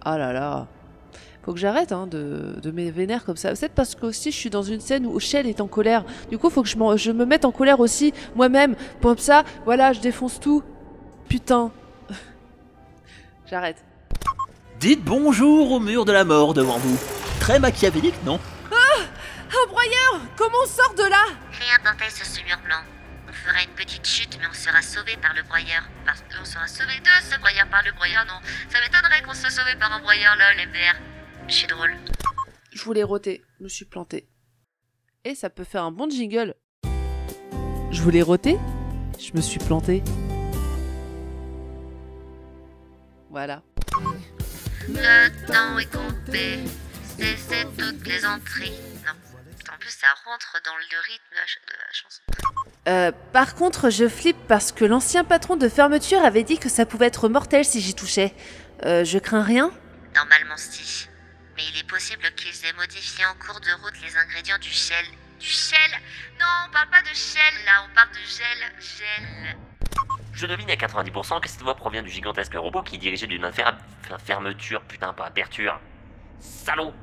Ah 0.04 0.18
là 0.18 0.34
là. 0.34 0.68
Faut 1.44 1.54
que 1.54 1.60
j'arrête 1.60 1.94
hein, 1.94 2.06
de, 2.06 2.60
de 2.62 3.20
comme 3.26 3.38
ça. 3.38 3.54
Peut-être 3.54 3.74
parce 3.74 3.96
que 3.96 4.08
aussi 4.08 4.32
je 4.32 4.36
suis 4.36 4.50
dans 4.50 4.62
une 4.62 4.82
scène 4.82 5.06
où 5.06 5.18
Shell 5.18 5.48
est 5.48 5.62
en 5.62 5.68
colère. 5.68 6.04
Du 6.30 6.38
coup, 6.38 6.50
faut 6.50 6.62
que 6.64 6.68
je, 6.68 6.76
je 6.98 7.12
me 7.12 7.26
mette 7.26 7.46
en 7.46 7.52
colère 7.54 7.80
aussi 7.80 8.14
moi-même. 8.36 8.76
Comme 9.02 9.18
ça, 9.18 9.44
voilà, 9.64 9.94
je 9.94 10.02
défonce 10.02 10.42
tout. 10.42 10.64
Putain. 11.30 11.72
J'arrête. 13.50 13.78
Dites 14.82 15.04
bonjour 15.04 15.72
au 15.72 15.80
mur 15.80 16.04
de 16.04 16.12
la 16.12 16.26
mort 16.26 16.54
devant 16.54 16.78
vous. 16.78 17.29
Très 17.40 17.60
machiavélique, 17.60 18.22
non 18.24 18.40
Un 18.72 19.68
broyeur 19.68 20.22
Comment 20.38 20.58
on 20.64 20.68
sort 20.68 20.94
de 20.96 21.10
là 21.10 21.26
Rien 21.52 21.78
d'intègre 21.84 22.12
sur 22.12 22.26
ce 22.26 22.42
mur 22.44 22.58
blanc. 22.64 22.82
On 23.28 23.34
fera 23.34 23.64
une 23.64 23.76
petite 23.76 24.06
chute, 24.06 24.38
mais 24.40 24.48
on 24.50 24.54
sera 24.54 24.82
sauvé 24.82 25.18
par 25.22 25.34
le 25.34 25.44
broyeur. 25.44 25.84
Parce 26.06 26.22
qu'on 26.22 26.46
sera 26.46 26.68
sauvé 26.68 27.00
de 27.00 27.32
ce 27.32 27.40
broyeur 27.40 27.68
par 27.70 27.84
le 27.84 27.92
broyeur, 27.94 28.26
non. 28.26 28.40
Ça 28.70 28.80
m'étonnerait 28.82 29.24
qu'on 29.24 29.34
soit 29.34 29.50
sauvé 29.50 29.76
par 29.80 29.92
un 29.92 30.00
broyeur, 30.00 30.36
lol, 30.36 30.68
MDR. 30.68 30.96
Je 31.48 31.54
suis 31.54 31.68
drôle. 31.68 31.96
Je 32.72 32.84
voulais 32.84 33.04
roter, 33.04 33.44
je 33.58 33.64
me 33.64 33.70
suis 33.70 33.86
planté. 33.86 34.28
Et 35.26 35.36
ça 35.36 35.50
peut 35.50 35.64
faire 35.64 35.84
un 35.84 35.92
bon 35.92 36.10
jingle. 36.10 36.56
Je 37.92 38.02
voulais 38.02 38.22
roter, 38.22 38.58
je 39.20 39.32
me 39.34 39.42
suis 39.42 39.60
planté. 39.60 40.04
Voilà. 43.30 43.64
Le 44.88 45.46
temps 45.48 45.78
est 45.78 45.92
compté. 45.92 46.60
C'est 47.48 47.66
toutes 47.78 48.08
les 48.08 48.26
entrées. 48.26 48.72
Non. 49.06 49.12
En 49.74 49.78
plus, 49.78 49.90
ça 49.90 50.08
rentre 50.26 50.58
dans 50.66 50.76
le 50.76 50.98
rythme 51.06 51.24
de 51.32 51.36
la 51.36 51.46
ch- 51.46 51.60
de 51.68 51.74
la 51.74 51.92
chanson. 51.94 52.22
Euh, 52.88 53.12
par 53.34 53.56
contre, 53.56 53.90
je 53.90 54.08
flippe 54.08 54.48
parce 54.48 54.72
que 54.72 54.86
l'ancien 54.86 55.24
patron 55.24 55.56
de 55.58 55.70
fermeture 55.70 56.24
avait 56.24 56.44
dit 56.44 56.58
que 56.60 56.70
ça 56.70 56.86
pouvait 56.86 57.08
être 57.08 57.30
mortel 57.30 57.66
si 57.66 57.82
j'y 57.82 57.94
touchais. 57.94 58.34
Euh, 58.86 59.04
je 59.04 59.20
crains 59.20 59.44
rien 59.44 59.72
Normalement, 60.16 60.58
si. 60.58 61.08
Mais 61.56 61.64
il 61.74 61.80
est 61.80 61.88
possible 61.88 62.24
qu'ils 62.36 62.66
aient 62.66 62.74
modifié 62.74 63.26
en 63.26 63.36
cours 63.36 63.60
de 63.60 63.72
route 63.84 63.94
les 64.02 64.16
ingrédients 64.18 64.58
du 64.58 64.70
shell. 64.70 65.06
Du 65.40 65.46
shell 65.48 65.92
Non, 66.40 66.46
on 66.68 66.72
parle 66.72 66.90
pas 66.90 67.02
de 67.02 67.14
shell 67.14 67.66
là, 67.66 67.86
on 67.90 67.94
parle 67.94 68.10
de 68.10 68.16
gel. 68.16 68.72
Gel. 68.80 69.58
Je 70.34 70.46
devine 70.46 70.70
à 70.72 70.76
90% 70.76 71.42
que 71.42 71.50
cette 71.50 71.62
voix 71.62 71.76
provient 71.76 72.02
du 72.02 72.10
gigantesque 72.10 72.54
robot 72.56 72.82
qui 72.82 72.98
dirigeait 72.98 73.28
d'une 73.28 73.52
fer- 73.52 73.78
fer- 74.08 74.20
fermeture, 74.22 74.82
putain, 74.84 75.12
pas 75.14 75.26
aperture. 75.26 75.80
Salaud 76.40 76.94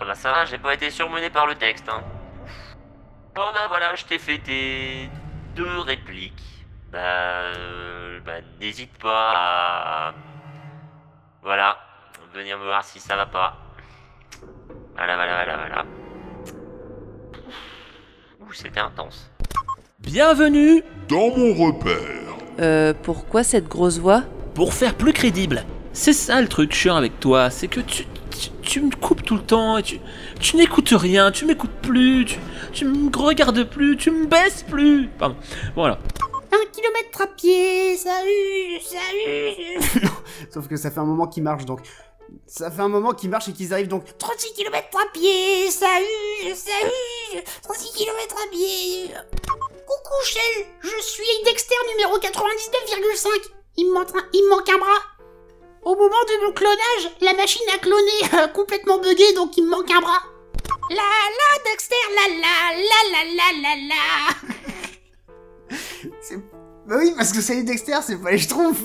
Ah 0.00 0.04
bah 0.04 0.14
ça 0.14 0.32
va, 0.32 0.44
j'ai 0.44 0.58
pas 0.58 0.74
été 0.74 0.90
surmené 0.90 1.30
par 1.30 1.46
le 1.46 1.54
texte, 1.54 1.88
hein. 1.88 2.02
Oh 3.36 3.50
bah 3.52 3.66
voilà, 3.68 3.94
je 3.94 4.04
t'ai 4.04 4.18
fait 4.18 4.38
tes 4.38 5.10
deux 5.56 5.78
répliques. 5.80 6.64
Bah, 6.92 6.98
euh, 6.98 8.20
bah 8.24 8.40
n'hésite 8.60 8.96
pas 8.98 9.32
à... 9.34 10.14
Voilà, 11.42 11.78
venir 12.32 12.58
me 12.58 12.64
voir 12.64 12.84
si 12.84 13.00
ça 13.00 13.16
va 13.16 13.26
pas. 13.26 13.56
Voilà, 14.96 15.16
voilà, 15.16 15.34
voilà, 15.34 15.56
voilà. 15.56 15.84
Ouh, 18.40 18.52
c'était 18.52 18.80
intense. 18.80 19.30
Bienvenue 19.98 20.82
Dans 21.08 21.36
mon 21.36 21.54
repère. 21.54 22.36
Euh, 22.60 22.94
pourquoi 23.02 23.42
cette 23.42 23.66
grosse 23.66 23.98
voix? 23.98 24.22
Pour 24.54 24.72
faire 24.72 24.94
plus 24.94 25.12
crédible. 25.12 25.64
C'est 25.92 26.12
ça 26.12 26.40
le 26.40 26.48
truc 26.48 26.72
chiant 26.72 26.96
avec 26.96 27.18
toi, 27.20 27.50
c'est 27.50 27.68
que 27.68 27.80
tu, 27.80 28.04
tu, 28.38 28.50
tu 28.62 28.80
me 28.80 28.90
coupes 28.94 29.22
tout 29.22 29.36
le 29.36 29.42
temps 29.42 29.78
et 29.78 29.82
tu, 29.82 30.00
tu 30.40 30.56
n'écoutes 30.56 30.92
rien, 30.92 31.30
tu 31.30 31.44
m'écoutes 31.46 31.74
plus, 31.82 32.24
tu, 32.24 32.38
tu 32.72 32.84
me 32.84 33.16
regardes 33.16 33.64
plus, 33.64 33.96
tu 33.96 34.10
me 34.10 34.26
baisses 34.26 34.62
plus. 34.62 35.08
Pardon. 35.18 35.36
Voilà. 35.74 35.98
Un 36.52 36.70
kilomètre 36.72 37.22
à 37.22 37.26
pied, 37.26 37.96
salut, 37.96 38.80
salut. 38.84 40.08
sauf 40.52 40.68
que 40.68 40.76
ça 40.76 40.90
fait 40.90 41.00
un 41.00 41.04
moment 41.04 41.26
qu'ils 41.26 41.42
marchent 41.42 41.64
donc. 41.64 41.80
Ça 42.46 42.70
fait 42.70 42.82
un 42.82 42.88
moment 42.88 43.12
qu'ils 43.12 43.30
marchent 43.30 43.48
et 43.48 43.52
qu'ils 43.52 43.72
arrivent 43.72 43.88
donc 43.88 44.04
36 44.18 44.54
km 44.54 44.88
à 44.98 45.12
pied, 45.12 45.70
salut, 45.70 46.54
salut, 46.54 47.44
36 47.62 47.92
km 47.92 48.36
à 48.44 48.50
pied. 48.50 49.14
Coucou 49.86 50.24
Shell, 50.24 50.66
je 50.80 51.02
suis 51.02 51.24
Dexter 51.44 51.74
numéro 51.92 52.18
99,5. 52.18 53.28
Il 53.76 53.88
me, 53.88 53.94
manque 53.94 54.10
un, 54.14 54.24
il 54.32 54.44
me 54.44 54.50
manque 54.50 54.68
un 54.68 54.78
bras. 54.78 55.13
Au 55.84 55.94
moment 55.94 56.08
de 56.08 56.46
mon 56.46 56.52
clonage, 56.52 57.10
la 57.20 57.34
machine 57.34 57.62
a 57.74 57.78
cloné 57.78 58.00
euh, 58.34 58.48
complètement 58.48 58.98
buggé 58.98 59.32
donc 59.34 59.56
il 59.56 59.64
me 59.64 59.70
manque 59.70 59.90
un 59.90 60.00
bras. 60.00 60.22
La 60.90 60.96
la 60.96 61.70
Dexter, 61.70 61.94
la 62.14 62.28
la 62.34 62.56
la 62.76 63.00
la 63.12 63.22
la 63.36 63.48
la 63.62 63.74
la. 63.88 65.76
C'est- 66.20 66.36
Bah 66.86 66.96
oui, 66.98 67.12
parce 67.16 67.32
que 67.32 67.40
c'est 67.40 67.54
les 67.56 67.62
Dexter, 67.64 67.96
c'est 68.02 68.16
pas 68.20 68.30
les 68.30 68.38
Schtroumpfs 68.38 68.84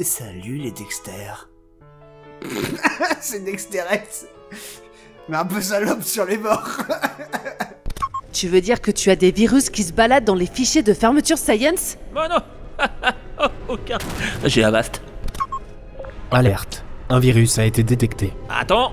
Salut 0.00 0.56
les 0.58 0.70
Dexter. 0.70 1.32
c'est 3.20 3.44
Dexterex. 3.44 4.26
Mais 5.28 5.36
un 5.36 5.44
peu 5.44 5.60
salope 5.60 6.02
sur 6.02 6.24
les 6.24 6.38
bords. 6.38 6.78
Tu 8.32 8.48
veux 8.48 8.60
dire 8.60 8.80
que 8.80 8.90
tu 8.90 9.10
as 9.10 9.16
des 9.16 9.30
virus 9.32 9.68
qui 9.70 9.82
se 9.84 9.92
baladent 9.92 10.24
dans 10.24 10.34
les 10.34 10.46
fichiers 10.46 10.82
de 10.82 10.94
fermeture 10.94 11.36
Science? 11.38 11.96
Bon 12.14 12.28
non 12.28 12.40
Aucun. 13.68 13.98
J'ai 14.44 14.64
Avast. 14.64 15.02
Alerte. 16.30 16.84
Un 17.08 17.18
virus 17.18 17.58
a 17.58 17.64
été 17.64 17.82
détecté. 17.82 18.32
Attends 18.48 18.92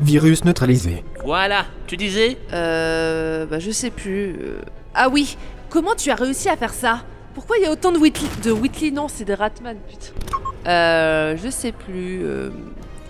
Virus 0.00 0.44
neutralisé. 0.44 1.04
Voilà, 1.24 1.66
tu 1.86 1.96
disais 1.96 2.38
Euh. 2.52 3.46
Bah, 3.46 3.58
je 3.58 3.70
sais 3.70 3.90
plus. 3.90 4.36
euh. 4.40 4.60
Ah 4.94 5.08
oui 5.08 5.36
Comment 5.68 5.94
tu 5.94 6.10
as 6.10 6.14
réussi 6.14 6.48
à 6.48 6.56
faire 6.56 6.72
ça? 6.74 7.02
Pourquoi 7.34 7.56
il 7.58 7.62
y 7.64 7.66
a 7.66 7.70
autant 7.70 7.92
de 7.92 7.98
Whitley 7.98 8.28
De 8.44 8.50
Whitley, 8.50 8.90
non, 8.90 9.08
c'est 9.08 9.24
des 9.24 9.34
Ratman, 9.34 9.76
putain. 9.88 10.12
Euh. 10.70 11.36
Je 11.42 11.48
sais 11.50 11.72
plus. 11.72 12.20
euh. 12.24 12.50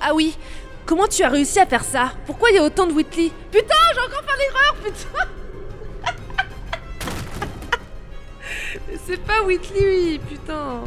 Ah 0.01 0.15
oui 0.15 0.37
Comment 0.85 1.07
tu 1.07 1.23
as 1.23 1.29
réussi 1.29 1.61
à 1.61 1.67
faire 1.67 1.85
ça? 1.85 2.13
Pourquoi 2.27 2.51
il 2.51 2.57
y 2.57 2.59
a 2.59 2.65
autant 2.65 2.87
de 2.87 2.93
Whitley 2.93 3.31
Putain, 3.53 3.75
j'ai 3.95 4.01
encore 4.01 4.25
fait 4.25 4.39
l'erreur, 4.43 4.75
putain 4.85 5.27
C'est 9.07 9.21
pas 9.21 9.43
Whitley, 9.45 9.81
oui, 9.87 10.21
putain 10.29 10.83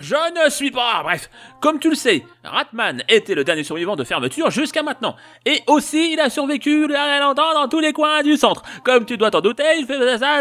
Je 0.00 0.44
ne 0.44 0.50
suis 0.50 0.70
pas. 0.70 1.02
Bref, 1.02 1.30
comme 1.60 1.78
tu 1.78 1.90
le 1.90 1.94
sais, 1.94 2.24
Ratman 2.42 3.02
était 3.08 3.34
le 3.34 3.44
dernier 3.44 3.64
survivant 3.64 3.96
de 3.96 4.04
fermeture 4.04 4.50
jusqu'à 4.50 4.82
maintenant. 4.82 5.14
Et 5.44 5.60
aussi, 5.66 6.12
il 6.14 6.20
a 6.20 6.30
survécu 6.30 6.88
longtemps 6.88 7.54
dans 7.54 7.68
tous 7.68 7.80
les 7.80 7.92
coins 7.92 8.22
du 8.22 8.36
centre. 8.36 8.62
Comme 8.82 9.04
tu 9.04 9.16
dois 9.18 9.30
t'en 9.30 9.40
douter, 9.40 9.78
il 9.78 9.86
fait 9.86 10.18
ça. 10.18 10.40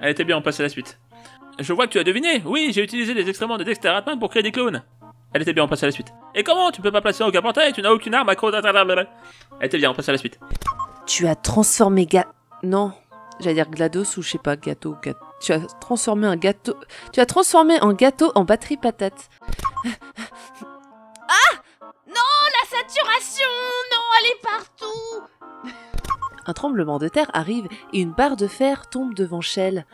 Elle 0.00 0.10
était 0.10 0.24
bien, 0.24 0.36
on 0.36 0.42
passe 0.42 0.60
à 0.60 0.64
la 0.64 0.68
suite. 0.68 0.98
Je 1.58 1.72
vois 1.72 1.86
que 1.86 1.92
tu 1.92 1.98
as 1.98 2.04
deviné. 2.04 2.42
Oui, 2.44 2.70
j'ai 2.72 2.82
utilisé 2.82 3.14
les 3.14 3.28
excréments 3.28 3.58
de 3.58 3.64
Dexter 3.64 3.88
Ratman 3.88 4.18
pour 4.18 4.30
créer 4.30 4.42
des 4.42 4.52
clones. 4.52 4.82
Elle 5.32 5.42
était 5.42 5.52
bien, 5.52 5.64
on 5.64 5.68
passe 5.68 5.82
à 5.82 5.86
la 5.86 5.92
suite. 5.92 6.12
Et 6.34 6.42
comment 6.42 6.70
Tu 6.70 6.80
peux 6.80 6.90
pas 6.90 7.00
placer 7.00 7.22
aucun 7.22 7.42
portail, 7.42 7.72
tu 7.72 7.82
n'as 7.82 7.90
aucune 7.90 8.14
arme 8.14 8.28
à. 8.28 8.34
Elle 9.60 9.66
était 9.66 9.78
bien, 9.78 9.90
on 9.90 9.94
passe 9.94 10.08
à 10.08 10.12
la 10.12 10.18
suite. 10.18 10.38
Tu 11.06 11.26
as 11.26 11.34
transformé 11.34 12.06
Ga... 12.06 12.26
Non, 12.62 12.92
j'allais 13.40 13.54
dire 13.54 13.70
GLaDOS 13.70 14.18
ou 14.18 14.22
je 14.22 14.30
sais 14.30 14.38
pas, 14.38 14.56
gâteau, 14.56 14.96
gâteau. 15.02 15.27
Tu 15.40 15.52
as 15.52 15.60
transformé 15.80 16.26
un 16.26 16.36
gâteau... 16.36 16.74
Tu 17.12 17.20
as 17.20 17.26
transformé 17.26 17.78
un 17.80 17.92
gâteau 17.92 18.32
en 18.34 18.44
batterie 18.44 18.76
patate. 18.76 19.28
Ah 21.30 21.54
Non, 22.06 22.14
la 22.14 22.68
saturation 22.68 23.46
Non, 23.92 24.00
elle 24.20 24.26
est 24.30 24.42
partout 24.42 25.22
Un 26.46 26.52
tremblement 26.52 26.98
de 26.98 27.08
terre 27.08 27.30
arrive 27.34 27.68
et 27.92 28.00
une 28.00 28.12
barre 28.12 28.36
de 28.36 28.46
fer 28.46 28.88
tombe 28.88 29.14
devant 29.14 29.40
Shell. 29.40 29.86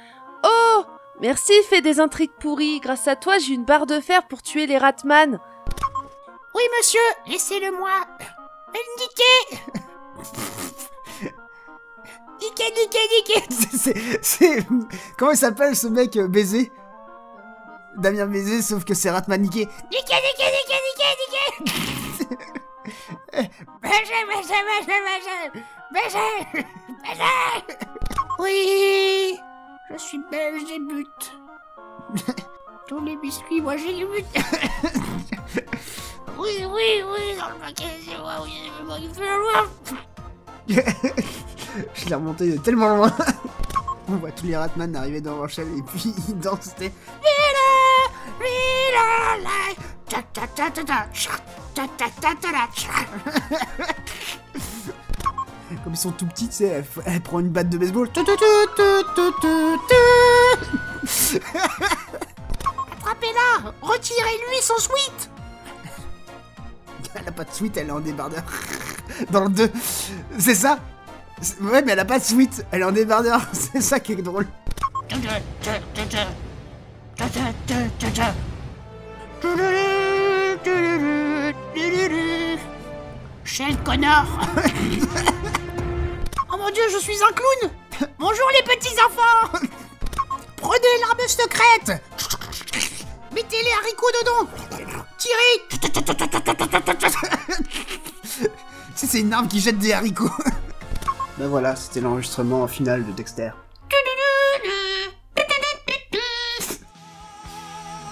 Oh 0.44 0.84
Merci, 1.20 1.52
fait 1.68 1.80
des 1.80 2.00
intrigues 2.00 2.32
pourries. 2.40 2.80
Grâce 2.80 3.06
à 3.06 3.16
toi, 3.16 3.38
j'ai 3.38 3.54
une 3.54 3.64
barre 3.64 3.86
de 3.86 4.00
fer 4.00 4.26
pour 4.26 4.42
tuer 4.42 4.66
les 4.66 4.78
Ratman. 4.78 5.38
Oui, 6.54 6.62
monsieur, 6.78 7.00
laissez-le-moi. 7.26 7.90
Niquez 8.98 9.04
Niquez, 9.50 9.62
niquez, 12.52 12.98
niquez 13.16 13.42
C'est- 13.78 14.18
C'est... 14.22 14.66
Comment 15.18 15.32
il 15.32 15.36
s'appelle 15.36 15.74
ce 15.76 15.86
mec 15.88 16.16
euh, 16.16 16.28
Baiser 16.28 16.70
Damien 17.96 18.26
Baiser, 18.26 18.60
sauf 18.62 18.84
que 18.84 18.92
c'est 18.94 19.10
Ratman 19.10 19.40
Niqué. 19.40 19.68
Niquez, 19.90 20.14
niquez, 20.14 20.50
niquez, 20.56 20.80
niquez 21.20 21.72
Baiser, 23.82 24.24
baiser, 24.28 24.62
baiser, 24.68 25.00
baiser 25.04 25.62
Baiser 25.92 26.64
Baiser 27.02 27.76
Oui 28.38 29.38
Je 29.92 29.96
suis 29.98 30.20
belge, 30.30 30.62
j'ai 30.68 30.78
but. 30.78 31.32
Tous 32.88 33.00
les 33.04 33.16
biscuits, 33.16 33.60
moi 33.60 33.76
j'ai 33.76 33.92
le 33.94 34.06
but. 34.06 34.24
oui, 36.38 36.64
oui, 36.66 37.02
oui, 37.06 37.36
dans 37.38 37.48
le 37.50 37.54
paquet, 37.60 37.84
c'est 38.06 38.18
moi, 38.18 38.34
oui, 38.42 38.52
c'est 38.76 38.84
moi 38.84 38.98
qui 38.98 39.08
fais 39.08 39.24
la 39.24 39.36
loi. 39.38 39.66
Je 41.94 42.06
l'ai 42.06 42.14
remonté 42.14 42.52
de 42.52 42.58
tellement 42.58 42.96
loin. 42.96 43.12
On 44.08 44.16
voit 44.16 44.32
tous 44.32 44.46
les 44.46 44.56
Ratman 44.56 44.94
arriver 44.96 45.20
dans 45.20 45.36
Rochelle 45.36 45.68
et 45.76 45.82
puis 45.82 46.14
ils 46.28 46.38
dansent. 46.38 46.74
Comme 55.82 55.94
ils 55.94 55.98
sont 55.98 56.12
tout 56.12 56.26
petits, 56.26 56.48
tu 56.48 56.54
sais, 56.54 56.84
elle, 57.04 57.20
prend 57.20 57.40
une 57.40 57.48
batte 57.48 57.68
de 57.68 57.78
baseball. 57.78 58.08
Attrapez-la 63.00 63.72
Retirez-lui 63.82 64.62
son 64.62 64.76
sweat 64.78 65.30
Elle 67.14 67.28
a 67.28 67.32
pas 67.32 67.44
de 67.44 67.50
sweat, 67.50 67.76
elle 67.76 67.88
est 67.88 67.92
en 67.92 68.00
débardeur. 68.00 68.44
Dans 69.30 69.44
le 69.44 69.50
2. 69.50 69.70
C'est 70.38 70.54
ça? 70.54 70.78
Ouais, 71.60 71.82
mais 71.82 71.92
elle 71.92 71.98
a 72.00 72.04
pas 72.04 72.18
de 72.18 72.24
sweat, 72.24 72.64
elle 72.70 72.82
est 72.82 72.84
en 72.84 72.92
débardeur. 72.92 73.40
C'est 73.52 73.80
ça 73.80 74.00
qui 74.00 74.12
est 74.12 74.16
drôle. 74.16 74.46
Shell 83.44 83.76
Connor 83.84 84.24
Oh 86.52 86.56
mon 86.56 86.70
dieu, 86.70 86.82
je 86.90 86.98
suis 86.98 87.16
un 87.22 87.32
clown. 87.32 87.70
Bonjour 88.18 88.46
les 88.56 88.62
petits 88.74 88.94
enfants. 89.06 89.58
Prenez 90.56 90.98
l'arme 91.00 91.28
secrète. 91.28 92.02
Mettez 93.34 93.62
les 93.62 93.72
haricots 93.72 94.10
dedans. 94.20 94.48
Tirez 95.18 95.62
c'est 98.94 99.20
une 99.20 99.32
arme 99.32 99.48
qui 99.48 99.60
jette 99.60 99.78
des 99.78 99.92
haricots 99.92 100.30
Ben 101.36 101.48
voilà, 101.48 101.74
c'était 101.74 102.00
l'enregistrement 102.00 102.66
final 102.68 103.04
de 103.04 103.10
Dexter. 103.10 103.50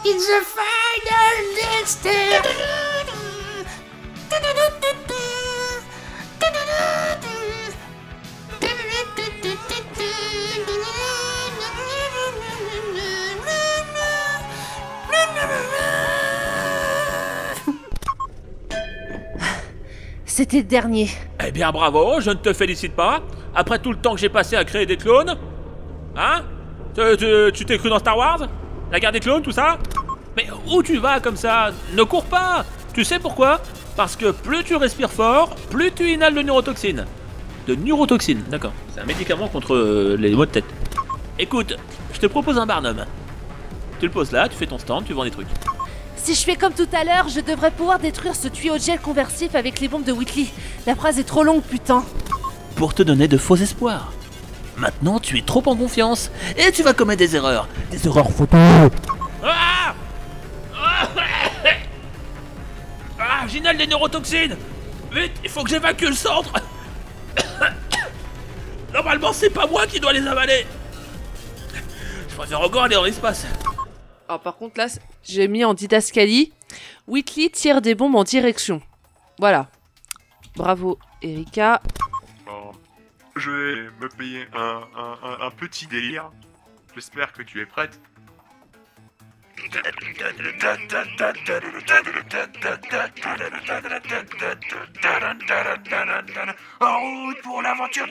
It's 0.05 0.27
the 0.27 0.43
final 0.45 1.37
Dexter 1.55 2.43
C'était 20.27 20.59
le 20.59 20.65
dernier. 20.65 21.09
Eh 21.55 21.59
bien 21.59 21.71
bravo, 21.71 22.19
je 22.21 22.31
ne 22.31 22.35
te 22.37 22.51
félicite 22.55 22.95
pas. 22.97 23.21
Après 23.55 23.79
tout 23.79 23.91
le 23.91 23.99
temps 23.99 24.15
que 24.15 24.21
j'ai 24.21 24.31
passé 24.31 24.57
à 24.57 24.65
créer 24.65 24.87
des 24.87 24.97
clones. 24.97 25.37
Hein 26.17 26.41
Tu- 26.95 27.65
t'es 27.67 27.77
cru 27.77 27.91
dans 27.91 27.99
Star 27.99 28.17
Wars? 28.17 28.49
La 28.91 28.99
guerre 28.99 29.13
des 29.13 29.21
clones, 29.21 29.43
tout 29.43 29.53
ça? 29.53 29.77
Mais 30.35 30.47
où 30.71 30.83
tu 30.83 30.97
vas 30.97 31.21
comme 31.21 31.37
ça? 31.37 31.71
Ne 31.95 32.05
cours 32.05 32.25
pas 32.25 32.65
Tu 32.95 33.05
sais 33.05 33.19
pourquoi? 33.19 33.61
Parce 33.97 34.17
que 34.17 34.31
plus 34.31 34.65
tu 34.65 34.77
respires 34.77 35.11
fort, 35.11 35.55
plus 35.71 35.93
tu 35.93 36.11
inhales 36.11 36.35
de 36.35 36.41
neurotoxines. 36.41 37.05
De 37.67 37.75
neurotoxines, 37.75 38.43
d'accord. 38.49 38.73
C'est 38.95 39.01
un 39.01 39.05
médicament 39.05 39.49
contre 39.49 39.75
euh, 39.75 40.17
les 40.19 40.31
maux 40.35 40.47
de 40.47 40.51
tête. 40.53 40.65
Écoute, 41.39 41.77
je 42.15 42.19
te 42.21 42.27
propose 42.29 42.57
un 42.59 42.65
barnum. 42.65 43.05
Tu 44.01 44.07
le 44.07 44.13
poses 44.13 44.33
là, 44.33 44.49
tu 44.49 44.57
fais 44.57 44.67
ton 44.67 44.79
stand, 44.79 45.05
tu 45.05 45.13
vends 45.13 45.25
des 45.25 45.31
trucs. 45.31 45.49
Si 46.23 46.37
je 46.37 46.45
fais 46.45 46.55
comme 46.55 46.73
tout 46.73 46.89
à 46.93 47.03
l'heure, 47.03 47.29
je 47.29 47.41
devrais 47.41 47.73
pouvoir 47.73 47.99
détruire 47.99 48.37
ce 48.37 48.47
tuyau 48.47 48.75
de 48.75 48.81
gel 48.83 49.01
conversif 49.01 49.57
avec 49.57 49.81
les 49.81 49.89
bombes 49.89 50.05
de 50.05 50.13
Whitley. 50.13 50.47
La 50.87 50.95
phrase 50.95 51.19
est 51.19 51.25
trop 51.25 51.43
longue, 51.43 51.63
putain. 51.63 52.05
Pour 52.77 52.95
te 52.95 53.03
donner 53.03 53.27
de 53.27 53.37
faux 53.37 53.57
espoirs. 53.57 54.13
Maintenant, 54.77 55.19
tu 55.19 55.37
es 55.37 55.43
trop 55.43 55.65
en 55.67 55.75
confiance 55.75 56.31
et 56.57 56.71
tu 56.71 56.85
vas 56.85 56.93
commettre 56.93 57.19
des 57.19 57.35
erreurs. 57.35 57.67
Des 57.91 58.07
erreurs 58.07 58.31
photos. 58.31 58.61
Ah 59.43 59.95
Ah, 63.19 63.47
j'inhale 63.49 63.77
des 63.77 63.89
neurotoxines 63.89 64.57
Vite, 65.13 65.33
il 65.43 65.51
faut 65.51 65.65
que 65.65 65.71
j'évacue 65.71 66.05
le 66.05 66.15
centre 66.15 66.53
Normalement, 68.95 69.33
c'est 69.33 69.51
pas 69.51 69.67
moi 69.67 69.89
qui 69.89 69.99
dois 69.99 70.13
les 70.13 70.25
avaler 70.25 70.67
Je 72.29 72.35
préfère 72.37 72.61
encore 72.61 72.85
aller 72.85 72.95
dans 72.95 73.03
l'espace. 73.03 73.45
Alors 74.33 74.41
par 74.41 74.57
contre 74.57 74.79
là, 74.79 74.87
j'ai 75.23 75.47
mis 75.47 75.63
en 75.63 75.75
didascalie. 75.75 76.55
Whitley 77.07 77.51
tire 77.51 77.83
des 77.83 77.95
bombes 77.95 78.15
en 78.15 78.25
direction. 78.25 78.81
Voilà. 79.39 79.69
Bravo 80.57 80.99
Erika. 81.21 81.83
Bon, 82.47 82.73
je 83.37 83.51
vais 83.51 83.91
me 84.01 84.09
payer 84.09 84.47
un- 84.55 84.85
un 85.43 85.51
petit 85.51 85.87
délire. 85.87 86.31
J'espère 86.95 87.35
que 87.35 87.43
tu 87.43 87.61
es 87.61 87.67
prête. 87.67 88.01
En 96.81 97.01
route 97.01 97.43
pour 97.43 97.63
l'aventure, 97.63 98.07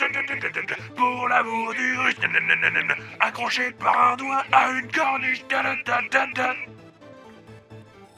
pour 0.96 1.28
l'amour 1.28 1.74
du 1.74 1.98
russe, 1.98 2.16
accroché 3.20 3.72
par 3.72 4.14
un 4.14 4.18
doigt 4.18 4.44
à 4.52 4.72
une 4.72 4.92
corniche. 4.92 5.44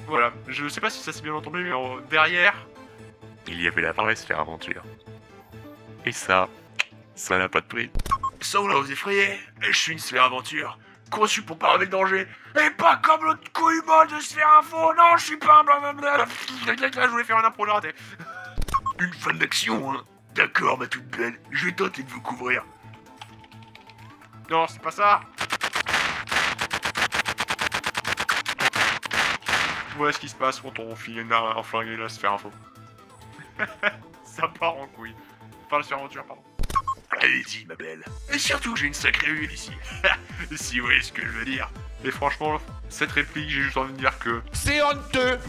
Voilà, 0.08 0.34
je 0.48 0.68
sais 0.68 0.82
pas 0.82 0.90
si 0.90 1.02
ça 1.02 1.12
s'est 1.12 1.22
bien 1.22 1.34
entendu, 1.34 1.64
mais 1.64 1.72
derrière, 2.10 2.54
il 3.48 3.62
y 3.62 3.68
avait 3.68 3.82
la 3.82 3.92
vraie 3.94 4.16
sphère 4.16 4.40
aventure. 4.40 4.84
Et 6.06 6.12
ça, 6.12 6.50
Ça 7.16 7.38
n'a 7.38 7.48
pas 7.48 7.62
de 7.62 7.68
prix. 7.68 7.92
Sans 8.42 8.62
vouloir 8.62 8.82
vous 8.82 8.92
effrayer, 8.92 9.40
je 9.62 9.72
suis 9.72 9.94
une 9.94 10.00
sphère 10.00 10.24
aventure, 10.24 10.78
conçue 11.14 11.44
pour 11.44 11.58
parader 11.58 11.86
le 11.86 11.92
danger. 11.92 12.28
Et 12.60 12.70
pas 12.72 12.98
comme 12.98 13.24
l'autre 13.24 13.52
couille 13.54 13.82
molle 13.86 14.08
de 14.08 14.20
sphère 14.20 14.58
info, 14.60 14.94
non, 14.96 15.18
je 15.18 15.26
suis 15.26 15.38
pas 15.38 15.60
un 15.60 15.64
blablabla. 15.64 16.26
Je 16.66 17.08
voulais 17.08 17.24
faire 17.24 17.38
un 17.38 17.46
impro, 17.46 17.66
raté. 17.66 17.94
Une 19.00 19.14
fan 19.14 19.38
d'action, 19.38 19.94
hein. 19.94 20.04
D'accord, 20.36 20.80
ma 20.80 20.88
toute 20.88 21.06
belle, 21.16 21.40
je 21.52 21.66
vais 21.66 21.72
tenter 21.74 22.02
de 22.02 22.10
vous 22.10 22.22
couvrir. 22.22 22.66
Non, 24.50 24.66
c'est 24.68 24.82
pas 24.82 24.92
ça. 24.92 25.22
Voilà 29.96 30.12
ce 30.12 30.20
qui 30.20 30.30
se 30.30 30.36
passe 30.36 30.60
quand 30.60 30.80
on 30.80 30.96
file 30.96 31.20
une 31.20 31.32
arme 31.32 31.56
en 31.56 31.62
flinguer 31.62 31.96
la 31.96 32.10
sphère 32.10 32.34
info. 32.34 32.52
ça 34.26 34.48
part 34.60 34.76
en 34.76 34.88
couille. 34.88 35.16
Enfin, 35.68 35.78
la 35.78 35.84
sphère 35.84 36.00
aventure, 36.00 36.26
pardon. 36.26 36.44
Allez-y, 37.20 37.66
ma 37.66 37.76
belle. 37.76 38.04
Et 38.32 38.38
surtout, 38.38 38.76
j'ai 38.76 38.88
une 38.88 38.94
sacrée 38.94 39.32
huile 39.32 39.52
ici. 39.52 39.72
si 40.56 40.80
vous 40.80 40.86
voyez 40.86 41.02
ce 41.02 41.12
que 41.12 41.22
je 41.22 41.32
veux 41.32 41.46
dire. 41.46 41.70
Et 42.04 42.12
franchement, 42.12 42.60
cette 42.90 43.12
réplique, 43.12 43.50
j'ai 43.50 43.62
juste 43.62 43.78
envie 43.78 43.94
de 43.94 43.98
dire 43.98 44.18
que. 44.20 44.42
C'est 44.52 44.82
honteux 44.82 45.40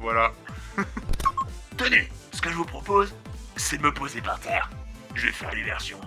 Voilà. 0.00 0.32
Tenez, 1.76 2.08
ce 2.32 2.40
que 2.40 2.50
je 2.50 2.54
vous 2.56 2.64
propose, 2.64 3.14
c'est 3.56 3.78
de 3.78 3.82
me 3.82 3.92
poser 3.92 4.20
par 4.20 4.40
terre. 4.40 4.70
Je 5.14 5.26
vais 5.26 5.32
faire 5.32 5.50
diversion. 5.50 6.00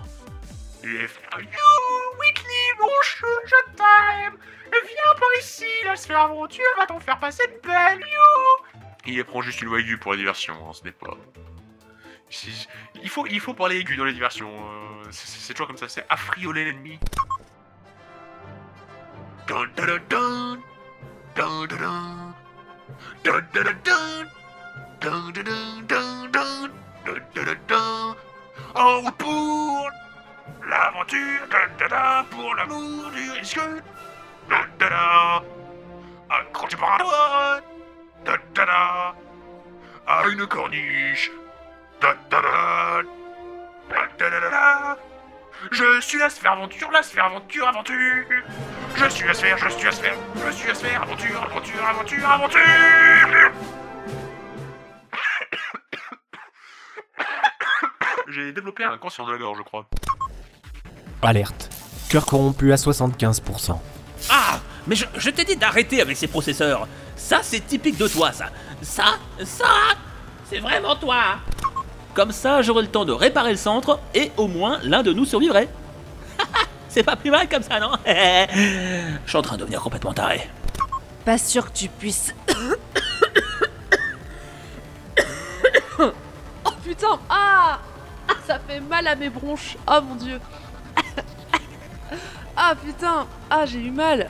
Je 0.82 0.88
vais 0.88 1.08
faire. 1.08 1.40
You, 1.40 2.18
Whitley, 2.18 2.80
mon 2.80 2.88
chou, 3.02 3.26
je 3.46 3.76
t'aime. 3.76 4.38
Viens 4.70 5.14
par 5.18 5.28
ici, 5.40 5.66
la 5.84 5.96
sphère 5.96 6.20
aventure 6.20 6.64
va 6.78 6.86
t'en 6.86 7.00
faire 7.00 7.18
passer 7.18 7.46
de 7.46 7.68
belle. 7.68 8.00
You. 8.00 8.80
Il 9.06 9.24
prend 9.24 9.42
juste 9.42 9.62
une 9.62 9.74
aiguë 9.74 9.98
pour 9.98 10.12
la 10.12 10.18
diversion, 10.18 10.54
hein, 10.54 10.72
ce 10.72 10.84
n'est 10.84 10.92
pas. 10.92 11.16
Il 13.02 13.08
faut, 13.08 13.54
parler 13.54 13.78
aigu 13.78 13.96
dans 13.96 14.04
les 14.04 14.12
diversions. 14.12 14.50
euh, 14.50 15.08
c'est- 15.10 15.52
toujours 15.52 15.66
comme 15.66 15.76
ça, 15.76 15.88
c'est 15.88 16.06
affrioler 16.08 16.64
l'ennemi. 16.64 16.98
En 28.74 29.00
route 29.00 29.16
pour 29.16 29.90
l'aventure, 30.68 31.48
pour 32.30 32.54
l'amour 32.54 33.10
du 33.10 33.30
risque. 33.32 33.58
Un 34.50 34.66
dun. 34.78 35.42
À 40.06 40.26
une 40.28 40.46
corniche. 40.46 41.30
Je 45.72 46.00
suis 46.00 46.18
la 46.18 46.30
sphère 46.30 46.52
aventure, 46.52 46.90
la 46.90 47.02
sphère 47.02 47.26
aventure, 47.26 47.68
aventure. 47.68 47.96
Je 48.96 49.08
suis 49.08 49.26
la 49.26 49.34
sphère, 49.34 49.58
je 49.58 49.68
suis 49.68 49.84
la 49.84 49.92
sphère, 49.92 50.14
je 50.46 50.50
suis 50.52 50.68
la 50.68 50.74
sphère, 50.74 51.02
aventure, 51.02 51.42
aventure, 51.42 51.84
aventure, 51.86 52.28
aventure. 52.28 52.60
J'ai 58.28 58.52
développé 58.52 58.84
un 58.84 58.96
cancer 58.98 59.26
de 59.26 59.32
la 59.32 59.38
gorge, 59.38 59.58
je 59.58 59.62
crois. 59.62 59.86
Alerte. 61.22 61.68
Cœur 62.08 62.24
corrompu 62.26 62.72
à 62.72 62.76
75%. 62.76 63.78
Ah 64.30 64.60
Mais 64.86 64.96
je, 64.96 65.04
je 65.16 65.30
t'ai 65.30 65.44
dit 65.44 65.56
d'arrêter 65.56 66.00
avec 66.00 66.16
ces 66.16 66.28
processeurs. 66.28 66.88
Ça, 67.16 67.40
c'est 67.42 67.60
typique 67.60 67.98
de 67.98 68.08
toi, 68.08 68.32
ça. 68.32 68.46
Ça, 68.82 69.18
ça, 69.44 69.94
c'est 70.48 70.58
vraiment 70.58 70.96
toi. 70.96 71.38
Comme 72.14 72.32
ça, 72.32 72.60
j'aurai 72.62 72.82
le 72.82 72.88
temps 72.88 73.04
de 73.04 73.12
réparer 73.12 73.52
le 73.52 73.56
centre 73.56 74.00
et 74.14 74.32
au 74.36 74.46
moins 74.48 74.78
l'un 74.82 75.02
de 75.02 75.12
nous 75.12 75.24
survivrait. 75.24 75.68
c'est 76.88 77.02
pas 77.02 77.16
plus 77.16 77.30
mal 77.30 77.48
comme 77.48 77.62
ça, 77.62 77.78
non? 77.78 77.92
Je 78.06 79.28
suis 79.28 79.38
en 79.38 79.42
train 79.42 79.56
de 79.56 79.60
devenir 79.60 79.80
complètement 79.80 80.12
taré. 80.12 80.48
Pas 81.24 81.38
sûr 81.38 81.70
que 81.70 81.76
tu 81.78 81.88
puisses. 81.88 82.34
Oh 86.64 86.70
putain 86.82 87.18
Ah 87.28 87.78
Ça 88.46 88.58
fait 88.66 88.80
mal 88.80 89.06
à 89.06 89.14
mes 89.14 89.28
bronches 89.28 89.76
Oh 89.86 90.00
mon 90.02 90.14
dieu 90.14 90.40
Ah 92.56 92.74
putain 92.74 93.26
Ah 93.50 93.66
j'ai 93.66 93.78
eu 93.80 93.90
mal 93.90 94.28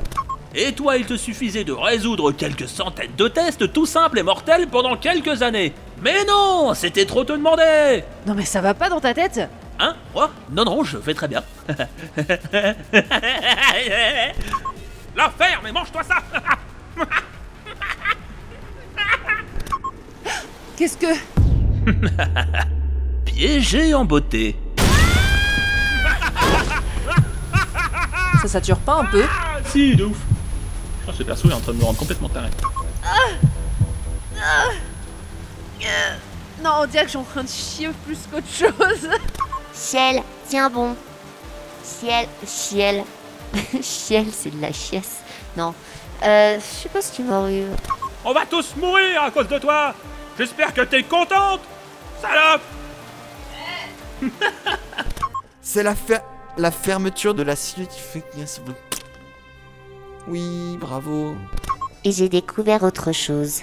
Et 0.55 0.73
toi, 0.73 0.97
il 0.97 1.07
te 1.07 1.17
suffisait 1.17 1.63
de 1.63 1.73
résoudre 1.73 2.33
quelques 2.33 2.69
centaines 2.69 3.15
de 3.17 3.29
tests 3.29 3.73
tout 3.73 3.87
simples 3.87 4.19
et 4.19 4.23
mortels 4.25 4.67
pendant 4.67 4.97
quelques 4.97 5.43
années. 5.43 5.73
Mais 6.03 6.25
non, 6.25 6.75
c'était 6.75 7.05
trop 7.05 7.23
te 7.25 7.33
demander. 7.33 8.03
Non 8.27 8.35
mais 8.35 8.45
ça 8.45 8.61
va 8.61 8.75
pas 8.75 8.89
dans 8.89 9.01
ta 9.01 9.15
tête 9.15 9.41
Hein? 9.79 9.95
Quoi? 10.13 10.31
Non, 10.51 10.65
non, 10.65 10.83
je 10.83 10.99
vais 10.99 11.15
très 11.15 11.29
bien. 11.29 11.43
La 15.17 15.31
ferme 15.31 15.67
et 15.69 15.73
mange-toi 15.73 16.03
ça 16.03 16.17
Qu'est-ce 20.77 20.97
que. 20.97 21.07
Piégé 23.25 23.95
en 23.95 24.05
beauté. 24.05 24.57
Ça 28.43 28.49
sature 28.49 28.79
pas 28.79 29.01
un 29.01 29.05
peu 29.05 29.25
Si, 29.67 29.95
de 29.95 30.05
ouf. 30.05 30.17
Oh, 31.11 31.15
ce 31.17 31.23
perso 31.25 31.51
est 31.51 31.53
en 31.53 31.61
train 31.61 31.73
de 31.73 31.79
me 31.79 31.85
rendre 31.85 31.99
complètement 31.99 32.29
taré. 32.29 32.51
Non, 36.63 36.71
on 36.83 36.87
dirait 36.87 37.05
que 37.05 37.09
suis 37.11 37.19
en 37.19 37.25
train 37.25 37.43
de 37.43 37.49
chier 37.49 37.89
plus 38.07 38.19
qu'autre 38.31 38.47
chose. 38.47 39.09
Ciel, 39.73 40.23
tiens 40.49 40.71
bon. 40.71 40.95
Ciel, 41.83 42.29
ciel. 42.45 43.03
ciel, 43.83 44.27
c'est 44.33 44.55
de 44.55 44.61
la 44.61 44.73
chiesse. 44.73 45.19
Non. 45.57 45.75
Euh, 46.23 46.59
je 46.59 46.83
sais 46.83 46.89
pas 46.91 47.01
ce 47.03 47.13
qui 47.13 47.23
m'arrive. 47.23 47.75
On 48.25 48.33
va 48.33 48.45
tous 48.47 48.77
mourir 48.77 49.23
à 49.23 49.31
cause 49.31 49.49
de 49.49 49.59
toi 49.59 49.95
J'espère 50.39 50.73
que 50.75 50.83
t'es 50.83 51.03
contente 51.03 51.61
Salope 52.21 52.61
C'est 55.63 55.83
la, 55.83 55.95
fer- 55.95 56.23
la 56.59 56.71
fermeture 56.71 57.35
de 57.35 57.43
la 57.43 57.57
cellule 57.57 57.89
qui 57.89 57.99
fait. 58.01 58.23
Oui, 60.31 60.79
bravo. 60.81 61.35
Et 62.05 62.13
j'ai 62.13 62.29
découvert 62.29 62.85
autre 62.85 63.13
chose. 63.13 63.63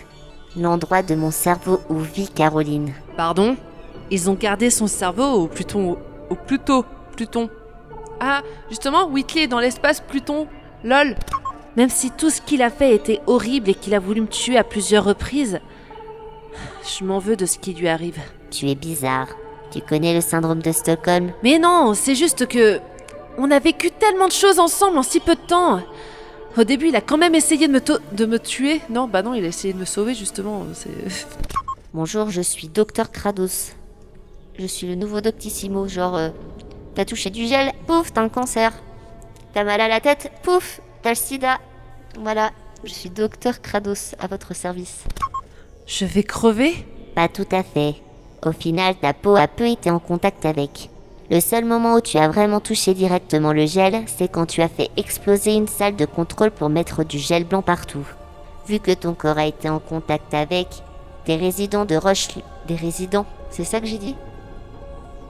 L'endroit 0.58 1.02
de 1.02 1.16
mon 1.16 1.32
cerveau 1.32 1.80
où 1.90 1.98
vit 1.98 2.28
Caroline. 2.28 2.94
Pardon? 3.16 3.56
Ils 4.12 4.30
ont 4.30 4.34
gardé 4.34 4.70
son 4.70 4.88
cerveau 4.88 5.44
au 5.44 5.48
Pluton. 5.48 5.92
Au, 5.92 5.98
au 6.30 6.36
Pluto. 6.36 6.84
Pluton. 7.16 7.50
Ah, 8.20 8.42
justement, 8.70 9.06
Whitley 9.08 9.44
est 9.44 9.48
dans 9.48 9.60
l'espace 9.60 10.02
Pluton. 10.02 10.48
Lol. 10.84 11.16
Même 11.78 11.90
si 11.90 12.12
tout 12.12 12.30
ce 12.30 12.42
qu'il 12.42 12.62
a 12.62 12.70
fait 12.70 12.96
était 12.96 13.22
horrible 13.28 13.70
et 13.70 13.76
qu'il 13.76 13.94
a 13.94 14.00
voulu 14.00 14.22
me 14.22 14.28
tuer 14.28 14.58
à 14.58 14.64
plusieurs 14.64 15.04
reprises, 15.04 15.60
je 16.84 17.06
m'en 17.06 17.20
veux 17.20 17.36
de 17.36 17.46
ce 17.46 17.60
qui 17.60 17.74
lui 17.74 17.88
arrive. 17.88 18.20
Tu 18.52 18.70
es 18.70 18.76
bizarre. 18.76 19.28
Tu 19.72 19.82
connais 19.82 20.14
le 20.14 20.22
syndrome 20.22 20.62
de 20.62 20.72
Stockholm? 20.72 21.32
Mais 21.44 21.60
non, 21.60 21.94
c'est 21.94 22.16
juste 22.16 22.48
que. 22.48 22.80
On 23.38 23.52
a 23.52 23.60
vécu 23.60 23.92
tellement 23.92 24.28
de 24.28 24.32
choses 24.32 24.58
ensemble 24.60 24.98
en 24.98 25.04
si 25.04 25.20
peu 25.20 25.36
de 25.36 25.48
temps. 25.48 25.80
Au 26.58 26.64
début, 26.64 26.88
il 26.88 26.96
a 26.96 27.02
quand 27.02 27.18
même 27.18 27.36
essayé 27.36 27.68
de 27.68 27.74
me, 27.74 27.80
de 28.16 28.26
me 28.26 28.40
tuer. 28.40 28.82
Non, 28.90 29.08
bah 29.08 29.22
non, 29.22 29.36
il 29.36 29.46
a 29.46 29.48
essayé 29.48 29.74
de 29.76 29.80
me 29.80 29.86
sauver 29.86 30.16
justement. 30.16 30.66
Bonjour, 31.94 32.32
je 32.32 32.42
suis 32.42 32.68
Docteur 32.68 33.12
Kratos. 33.12 33.74
Je 34.58 34.66
suis 34.66 34.88
le 34.88 34.96
nouveau 34.96 35.22
Doctissimo, 35.22 35.88
genre... 35.88 36.16
euh, 36.16 36.30
t'as 36.96 37.06
touché 37.06 37.30
du 37.30 37.46
gel, 37.46 37.72
pouf, 37.86 38.12
t'as 38.12 38.22
un 38.22 38.30
cancer. 38.30 38.74
T'as 39.54 39.64
mal 39.64 39.80
à 39.82 39.88
la 39.88 40.00
tête, 40.00 40.32
pouf, 40.42 40.82
t'as 41.04 41.12
le 41.12 41.16
sida. 41.16 41.60
Voilà, 42.20 42.50
je 42.84 42.92
suis 42.92 43.12
Docteur 43.12 43.62
Kratos, 43.62 44.16
à 44.18 44.26
votre 44.26 44.56
service. 44.56 45.04
Je 45.86 46.06
vais 46.06 46.24
crever? 46.24 46.74
Pas 47.14 47.28
tout 47.28 47.48
à 47.52 47.62
fait. 47.62 47.96
Au 48.44 48.52
final, 48.52 48.96
ta 48.96 49.14
peau 49.14 49.36
a 49.36 49.48
peu 49.48 49.68
été 49.68 49.92
en 49.92 50.00
contact 50.00 50.44
avec. 50.44 50.90
Le 51.30 51.42
seul 51.42 51.66
moment 51.66 51.96
où 51.96 52.02
tu 52.02 52.18
as 52.18 52.30
vraiment 52.30 52.62
touché 52.62 52.94
directement 52.94 53.52
le 53.52 53.66
gel, 53.66 54.04
c'est 54.08 54.30
quand 54.30 54.46
tu 54.46 54.62
as 54.62 54.70
fait 54.70 54.90
exploser 54.96 55.56
une 55.56 55.68
salle 55.68 55.98
de 55.98 56.06
contrôle 56.06 56.52
pour 56.52 56.70
mettre 56.70 57.04
du 57.04 57.20
gel 57.20 57.44
blanc 57.44 57.62
partout. 57.62 58.08
Vu 58.66 58.80
que 58.80 58.94
ton 58.94 59.14
corps 59.14 59.38
a 59.38 59.46
été 59.46 59.70
en 59.70 59.80
contact 59.80 60.34
avec 60.34 60.68
des 61.26 61.36
résidents 61.36 61.84
de 61.84 61.98
roche... 61.98 62.30
Des 62.66 62.76
résidents 62.76 63.26
C'est 63.50 63.66
ça 63.66 63.82
que 63.82 63.88
j'ai 63.88 63.98
dit? 63.98 64.16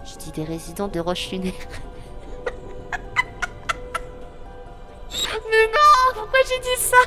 Je 0.05 0.17
dis 0.17 0.31
des 0.31 0.43
résidents 0.43 0.87
de 0.87 0.99
roche 0.99 1.31
lunaire. 1.31 1.53
Mais 5.49 5.67
non 5.67 6.13
Pourquoi 6.13 6.39
j'ai 6.47 6.59
dit 6.59 6.79
ça? 6.79 6.97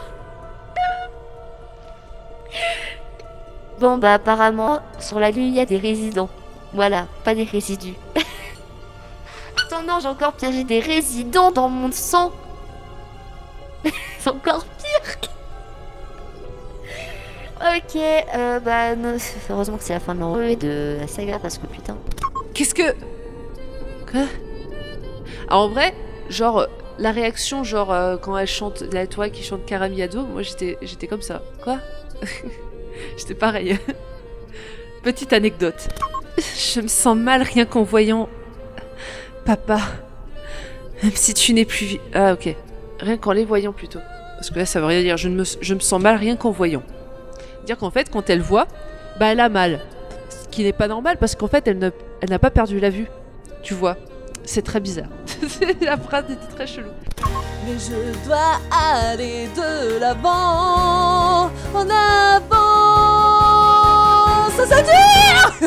Bon 3.79 3.99
bah 3.99 4.15
apparemment, 4.15 4.81
sur 4.99 5.21
la 5.21 5.31
lune, 5.31 5.47
il 5.47 5.55
y 5.55 5.61
a 5.61 5.65
des 5.65 5.79
résidents. 5.79 6.29
Voilà, 6.75 7.07
pas 7.25 7.37
des 7.37 7.45
résidus. 7.45 7.95
Attends, 9.71 9.83
non, 9.85 10.01
j'ai 10.01 10.09
encore 10.09 10.35
j'ai 10.41 10.65
des 10.65 10.81
résidents 10.81 11.53
dans 11.53 11.69
mon 11.69 11.93
sang. 11.93 12.33
C'est 14.19 14.31
encore 14.31 14.65
pire. 14.65 15.31
ok, 17.61 17.97
euh, 18.35 18.59
bah, 18.59 18.97
non, 18.97 19.17
heureusement 19.49 19.77
que 19.77 19.85
c'est 19.85 19.93
la 19.93 20.01
fin 20.01 20.15
de 20.15 20.21
l'enrevue 20.21 20.57
de 20.57 20.97
la 20.99 21.07
saga 21.07 21.39
parce 21.39 21.59
que 21.59 21.67
putain. 21.67 21.97
Qu'est-ce 22.53 22.75
que. 22.75 22.95
Quoi? 24.11 24.25
Ah, 25.49 25.57
En 25.59 25.69
vrai, 25.69 25.95
genre, 26.29 26.67
la 26.99 27.13
réaction, 27.13 27.63
genre, 27.63 27.93
euh, 27.93 28.17
quand 28.17 28.37
elle 28.37 28.49
chante, 28.49 28.83
la 28.93 29.07
toile 29.07 29.31
qui 29.31 29.45
chante 29.45 29.65
Karamiado, 29.67 30.23
moi 30.23 30.43
j'étais, 30.43 30.79
j'étais 30.83 31.07
comme 31.07 31.23
ça. 31.23 31.43
Quoi? 31.63 31.79
J'étais 33.17 33.35
pareil. 33.35 33.79
Petite 35.05 35.33
anecdote. 35.33 35.89
Je 36.37 36.81
me 36.81 36.89
sens 36.89 37.17
mal 37.17 37.43
rien 37.43 37.67
qu'en 37.67 37.83
voyant. 37.83 38.29
Papa. 39.57 39.81
Même 41.03 41.17
si 41.17 41.35
tu 41.35 41.53
n'es 41.55 41.65
plus. 41.65 41.99
Ah, 42.15 42.35
ok. 42.35 42.55
Rien 43.01 43.17
qu'en 43.17 43.33
les 43.33 43.45
voyant 43.45 43.73
plutôt. 43.73 43.99
Parce 44.37 44.49
que 44.51 44.61
là, 44.61 44.65
ça 44.65 44.79
veut 44.79 44.87
rien 44.87 45.03
dire. 45.03 45.17
Je, 45.17 45.29
me... 45.29 45.43
sens 45.81 46.01
mal 46.01 46.15
rien 46.15 46.37
qu'en 46.37 46.53
voyant. 46.53 46.85
Dire 47.67 47.77
qu'en 47.77 47.91
fait, 47.91 48.09
quand 48.11 48.31
elle 48.31 48.43
voit, 48.43 48.69
bah 49.19 49.27
elle 49.33 49.41
a 49.41 49.49
mal. 49.49 49.81
Ce 50.29 50.47
qui 50.53 50.63
n'est 50.63 50.73
pas 50.73 50.87
normal 50.87 51.17
parce 51.19 51.35
qu'en 51.35 51.49
fait, 51.49 51.67
elle 51.67 51.79
ne- 51.79 51.91
elle 52.21 52.31
n'a 52.31 52.39
pas 52.39 52.51
perdu 52.51 52.79
la 52.79 52.91
vue. 52.91 53.09
Tu 53.65 53.75
vois. 53.75 53.97
C'est 54.45 54.63
très 54.63 54.79
bizarre. 54.79 55.09
la 55.81 55.97
phrase 55.97 56.27
était 56.31 56.55
très 56.55 56.69
chelou. 56.69 56.91
Mais 57.67 57.77
je 57.77 58.29
dois 58.29 58.61
aller 58.73 59.49
de 59.57 59.99
l'avant, 59.99 61.51
en 61.75 61.89
avant. 61.91 62.49
Ça, 64.57 64.65
ça 64.65 64.77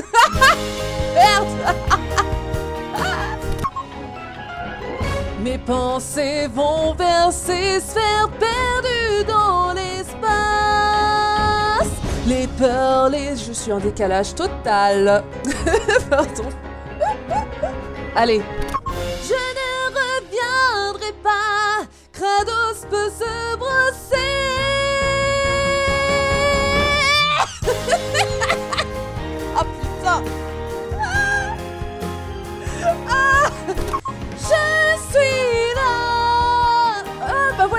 Merde 1.13 1.92
Mes 5.43 5.57
pensées 5.57 6.47
vont 6.47 6.93
vers 6.93 7.33
ces 7.33 7.81
sphères 7.81 8.29
perdues 8.39 9.25
dans 9.27 9.73
l'espace. 9.73 10.21
Les 12.25 12.47
peurs, 12.47 13.09
les... 13.09 13.35
Je 13.35 13.51
suis 13.51 13.73
en 13.73 13.79
décalage 13.79 14.35
total. 14.35 15.21
Pardon. 16.09 16.49
Allez. 18.15 18.41
Je 19.27 19.33
ne 19.33 19.69
reviendrai 19.99 21.11
pas. 21.21 21.87
Kratos 22.13 22.85
peut 22.89 23.11
se 23.11 23.57
brosser. 23.57 24.22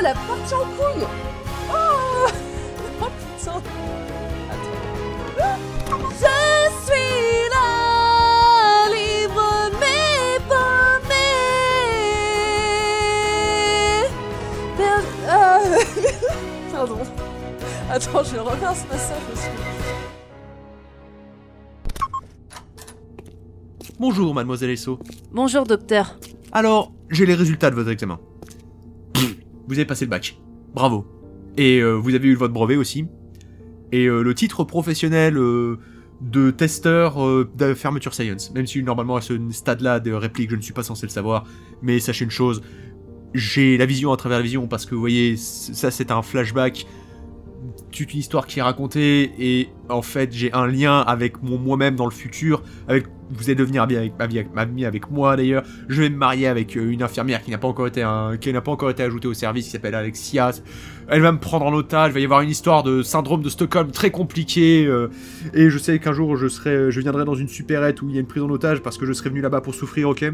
Bah 0.05 0.13
voilà, 0.13 0.37
parti 0.37 0.55
en 0.55 0.67
couille 0.77 1.07
Oh 1.71 2.29
Oh 3.01 3.09
putain 3.39 3.63
Attends. 5.41 6.09
Je 6.11 6.37
suis 6.85 7.49
là 7.51 7.67
Livre 8.93 9.49
mes 9.81 10.39
paumés 10.47 11.25
Merde 14.79 15.09
ah. 15.27 15.61
Pardon. 16.73 16.99
Attends, 17.91 18.25
je 18.25 18.37
reviens 18.37 18.75
ce 18.75 18.85
passage 18.85 19.23
aussi. 19.33 19.49
Bonjour, 23.99 24.35
mademoiselle 24.35 24.69
Esso. 24.71 24.99
Bonjour, 25.33 25.65
docteur. 25.65 26.19
Alors, 26.53 26.93
j'ai 27.09 27.25
les 27.25 27.35
résultats 27.35 27.71
de 27.71 27.77
votre 27.77 27.91
examen. 27.91 28.19
Vous 29.67 29.75
avez 29.75 29.85
passé 29.85 30.05
le 30.05 30.11
bac. 30.11 30.39
Bravo. 30.75 31.07
Et 31.57 31.79
euh, 31.81 31.93
vous 31.93 32.15
avez 32.15 32.29
eu 32.29 32.35
votre 32.35 32.53
brevet 32.53 32.77
aussi. 32.77 33.07
Et 33.93 34.07
euh, 34.07 34.23
le 34.23 34.35
titre 34.35 34.65
professionnel 34.65 35.37
euh, 35.37 35.79
de 36.21 36.51
testeur 36.51 37.17
de 37.57 37.75
fermeture 37.75 38.15
science. 38.15 38.53
Même 38.55 38.67
si 38.67 38.83
normalement 38.83 39.17
à 39.17 39.21
ce 39.21 39.39
stade-là 39.51 40.01
de 40.01 40.13
réplique, 40.13 40.51
je 40.51 40.57
ne 40.57 40.61
suis 40.61 40.73
pas 40.73 40.83
censé 40.83 41.07
le 41.07 41.11
savoir. 41.11 41.45
Mais 41.83 42.01
sachez 42.01 42.25
une 42.25 42.31
chose, 42.31 42.63
j'ai 43.35 43.77
la 43.77 43.87
vision 43.87 44.13
à 44.13 44.17
travers 44.17 44.39
la 44.39 44.45
vision 44.45 44.67
parce 44.67 44.87
que 44.87 44.95
vous 44.95 45.01
voyez, 45.01 45.37
ça 45.37 45.91
c'est 45.91 46.11
un 46.11 46.23
flashback 46.23 46.87
toute 47.95 48.13
une 48.13 48.21
histoire 48.21 48.47
qui 48.47 48.59
est 48.59 48.63
racontée 48.63 49.31
et 49.39 49.69
en 49.89 50.03
fait 50.03 50.33
j'ai 50.33 50.53
un 50.53 50.67
lien 50.67 51.01
avec 51.01 51.43
mon 51.43 51.59
moi-même 51.59 51.95
dans 51.97 52.05
le 52.07 52.11
futur 52.11 52.63
vous 53.31 53.45
allez 53.45 53.55
devenir 53.55 53.83
ami 53.83 53.97
avec, 53.97 54.13
ami 54.19 54.45
ami 54.57 54.85
avec 54.85 55.11
moi 55.11 55.35
d'ailleurs. 55.37 55.63
Je 55.89 56.03
vais 56.03 56.11
me 56.11 56.17
marier 56.17 56.47
avec 56.47 56.77
euh, 56.77 56.91
une 56.91 57.03
infirmière 57.03 57.43
qui 57.43 57.51
n'a 57.51 57.59
pas 57.59 57.69
encore 57.69 57.87
été 57.87 58.05
qui 58.41 58.53
n'a 58.53 58.61
pas 58.61 58.73
encore 58.73 58.91
été 58.91 59.03
ajoutée 59.03 59.29
au 59.29 59.35
service 59.35 59.65
qui 59.65 59.71
s'appelle 59.71 59.95
Alexia 59.95 60.51
elle 61.09 61.21
va 61.21 61.33
me 61.33 61.39
prendre 61.39 61.67
en 61.67 61.73
otage. 61.73 62.11
Il 62.11 62.15
va 62.15 62.21
y 62.21 62.25
avoir 62.25 62.41
une 62.43 62.51
histoire 62.51 62.83
de 62.83 63.03
syndrome 63.03 63.43
de 63.43 63.49
Stockholm 63.49 63.91
très 63.91 64.11
compliquée 64.11 64.87
euh, 64.87 65.09
et 65.55 65.71
je 65.71 65.79
sais 65.79 65.99
qu'un 65.99 66.13
jour 66.13 66.37
je 66.37 66.49
serai 66.49 66.91
je 66.91 67.01
viendrai 67.01 67.25
dans 67.25 67.35
une 67.35 67.49
supérette 67.49 68.03
où 68.03 68.09
il 68.09 68.15
y 68.15 68.19
a 68.19 68.21
une 68.21 68.27
prise 68.27 68.43
en 68.43 68.51
otage 68.51 68.81
parce 68.83 68.99
que 68.99 69.07
je 69.07 69.13
serai 69.13 69.31
venu 69.31 69.41
là-bas 69.41 69.61
pour 69.63 69.75
souffrir 69.75 70.09
ok? 70.11 70.25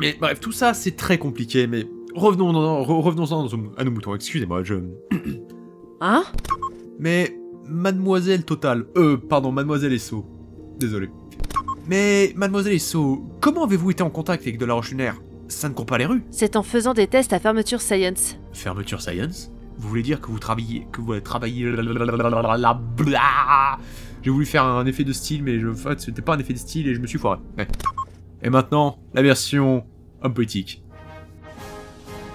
Mais 0.00 0.16
bref 0.20 0.40
tout 0.40 0.52
ça 0.52 0.74
c'est 0.74 0.96
très 0.96 1.18
compliqué 1.18 1.66
mais 1.66 1.86
revenons 2.14 2.52
re- 2.52 3.02
revenons-en 3.02 3.46
à 3.76 3.84
nos 3.84 3.90
moutons. 3.90 4.14
Excusez-moi 4.14 4.62
je 4.64 4.74
Hein? 6.00 6.24
Mais 6.98 7.36
Mademoiselle 7.66 8.44
Total, 8.44 8.86
euh, 8.96 9.16
pardon, 9.16 9.52
Mademoiselle 9.52 9.92
Esso. 9.92 10.24
Désolé. 10.78 11.10
Mais 11.88 12.32
Mademoiselle 12.36 12.74
Esso, 12.74 13.24
comment 13.40 13.64
avez-vous 13.64 13.90
été 13.90 14.02
en 14.02 14.10
contact 14.10 14.42
avec 14.42 14.58
de 14.58 14.64
la 14.64 14.74
roche 14.74 14.90
lunaire? 14.90 15.16
Ça 15.48 15.68
ne 15.68 15.74
court 15.74 15.86
pas 15.86 15.98
les 15.98 16.06
rues. 16.06 16.22
C'est 16.30 16.56
en 16.56 16.62
faisant 16.62 16.94
des 16.94 17.06
tests 17.06 17.32
à 17.32 17.40
Fermeture 17.40 17.80
Science. 17.80 18.36
Fermeture 18.52 19.00
Science? 19.00 19.50
Vous 19.78 19.88
voulez 19.88 20.02
dire 20.02 20.20
que 20.20 20.28
vous 20.28 20.38
travaillez, 20.38 20.86
que 20.92 21.00
vous 21.00 21.18
travaillez 21.20 21.64
J'ai 24.22 24.30
voulu 24.30 24.46
faire 24.46 24.64
un 24.64 24.86
effet 24.86 25.04
de 25.04 25.12
style, 25.12 25.42
mais 25.42 25.58
je, 25.60 25.68
en 25.68 25.74
fait, 25.74 26.00
c'était 26.00 26.22
pas 26.22 26.34
un 26.34 26.38
effet 26.38 26.52
de 26.52 26.58
style 26.58 26.88
et 26.88 26.94
je 26.94 27.00
me 27.00 27.06
suis 27.06 27.18
foiré. 27.18 27.38
Ouais. 27.56 27.68
Et 28.42 28.50
maintenant, 28.50 28.98
la 29.14 29.22
version 29.22 29.84
homme 30.22 30.34
poétique. 30.34 30.82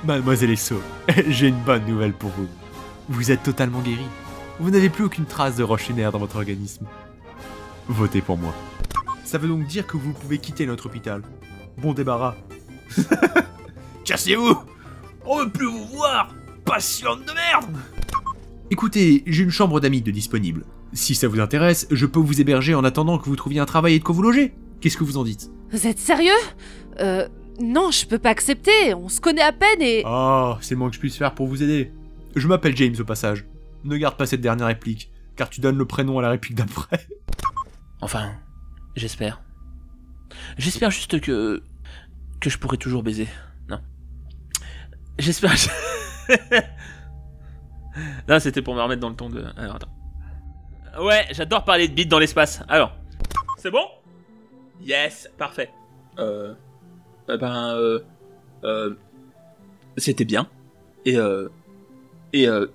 Mademoiselle 0.06 0.52
Esso, 0.52 0.82
j'ai 1.28 1.50
une 1.50 1.64
bonne 1.64 1.86
nouvelle 1.86 2.14
pour 2.14 2.30
vous. 2.32 2.48
Vous 3.10 3.32
êtes 3.32 3.44
totalement 3.44 3.82
guéri. 3.82 4.06
Vous 4.60 4.70
n'avez 4.70 4.90
plus 4.90 5.04
aucune 5.04 5.26
trace 5.26 5.56
de 5.56 5.64
roche 5.64 5.88
lunaire 5.90 6.12
dans 6.12 6.20
votre 6.20 6.36
organisme. 6.38 6.86
Votez 7.88 8.22
pour 8.22 8.38
moi. 8.38 8.54
Ça 9.26 9.38
veut 9.38 9.48
donc 9.48 9.66
dire 9.66 9.86
que 9.86 9.98
vous 9.98 10.14
pouvez 10.14 10.38
quitter 10.38 10.66
notre 10.66 10.86
hôpital. 10.86 11.22
Bon 11.78 11.94
débarras. 11.94 12.36
Cassez-vous 14.06 14.58
On 15.26 15.40
veut 15.40 15.50
plus 15.50 15.66
vous 15.66 15.86
voir 15.86 16.34
Patiente 16.66 17.26
de 17.26 17.34
merde 17.34 17.76
Écoutez, 18.70 19.24
j'ai 19.28 19.44
une 19.44 19.50
chambre 19.52 19.80
d'amis 19.80 20.02
de 20.02 20.12
disponible. 20.12 20.66
Si 20.94 21.16
ça 21.16 21.28
vous 21.28 21.40
intéresse, 21.40 21.88
je 21.92 22.06
peux 22.06 22.20
vous 22.20 22.40
héberger 22.40 22.76
en 22.76 22.84
attendant 22.84 23.18
que 23.18 23.26
vous 23.26 23.36
trouviez 23.36 23.60
un 23.60 23.66
travail 23.66 23.96
et 23.96 24.00
de 24.00 24.04
quoi 24.04 24.16
vous 24.16 24.22
loger. 24.22 24.54
Qu'est-ce 24.80 24.98
que 24.98 25.04
vous 25.04 25.18
en 25.18 25.24
dites? 25.24 25.50
Vous 25.72 25.88
êtes 25.88 26.00
sérieux? 26.00 26.32
Euh. 27.00 27.28
Non, 27.62 27.92
je 27.92 28.06
peux 28.08 28.18
pas 28.18 28.30
accepter. 28.30 28.94
On 28.96 29.10
se 29.10 29.22
connaît 29.22 29.42
à 29.42 29.52
peine 29.52 29.82
et. 29.82 30.04
Oh, 30.06 30.56
c'est 30.62 30.74
le 30.76 30.80
moins 30.80 30.90
que 30.90 30.96
je 30.96 31.00
puisse 31.00 31.18
faire 31.18 31.36
pour 31.36 31.48
vous 31.48 31.62
aider. 31.62 31.92
Je 32.36 32.48
m'appelle 32.48 32.76
James 32.76 32.96
au 33.00 33.04
passage. 33.04 33.46
Ne 33.84 33.98
garde 33.98 34.18
pas 34.18 34.26
cette 34.26 34.42
dernière 34.42 34.68
réplique, 34.68 35.12
car 35.36 35.50
tu 35.50 35.62
donnes 35.62 35.78
le 35.78 35.86
prénom 35.86 36.20
à 36.20 36.22
la 36.22 36.30
réplique 36.30 36.56
d'après. 36.56 37.08
Enfin, 38.02 38.32
j'espère. 38.96 39.42
J'espère 40.58 40.92
juste 40.92 41.20
que. 41.22 41.62
que 42.40 42.50
je 42.50 42.58
pourrai 42.58 42.78
toujours 42.78 43.04
baiser. 43.04 43.28
Non. 43.70 43.80
J'espère. 45.20 45.54
non, 48.28 48.40
c'était 48.40 48.62
pour 48.62 48.76
me 48.76 48.82
remettre 48.82 49.02
dans 49.02 49.10
le 49.10 49.16
ton 49.16 49.30
de. 49.30 49.46
Alors, 49.58 49.76
attends. 49.76 49.94
Ouais, 51.02 51.26
j'adore 51.32 51.66
parler 51.66 51.88
de 51.88 51.94
bits 51.94 52.06
dans 52.06 52.20
l'espace. 52.20 52.64
Alors. 52.68 52.96
C'est 53.58 53.72
bon? 53.72 53.86
Yes, 54.82 55.30
parfait. 55.38 55.70
Euh. 56.20 56.54
eh 57.30 57.38
ben. 57.38 57.76
Euh. 57.76 58.00
euh, 58.64 58.96
c'était 59.98 60.26
bien. 60.26 60.48
Et 61.06 61.18
euh. 61.18 61.50
Et 62.34 62.48
euh. 62.48 62.68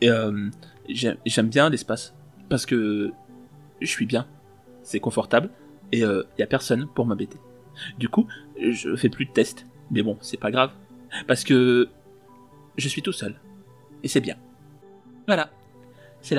Et 0.00 0.10
euh. 0.10 0.50
J'aime 0.88 1.48
bien 1.48 1.70
l'espace. 1.70 2.14
Parce 2.48 2.66
que. 2.66 3.12
Je 3.80 3.86
suis 3.86 4.06
bien. 4.06 4.26
C'est 4.82 5.00
confortable. 5.00 5.50
Et 5.92 6.02
euh, 6.02 6.24
y 6.38 6.42
a 6.42 6.46
personne 6.46 6.86
pour 6.86 7.06
m'embêter. 7.06 7.38
Du 7.98 8.08
coup, 8.08 8.26
je 8.58 8.96
fais 8.96 9.08
plus 9.08 9.26
de 9.26 9.32
tests. 9.32 9.66
Mais 9.90 10.02
bon, 10.02 10.18
c'est 10.20 10.40
pas 10.40 10.50
grave. 10.50 10.72
Parce 11.26 11.44
que. 11.44 11.88
Je 12.76 12.88
suis 12.88 13.02
tout 13.02 13.12
seul. 13.12 13.36
Et 14.02 14.08
c'est 14.08 14.20
bien. 14.20 14.36
Voilà. 15.26 15.50
C'est 16.20 16.34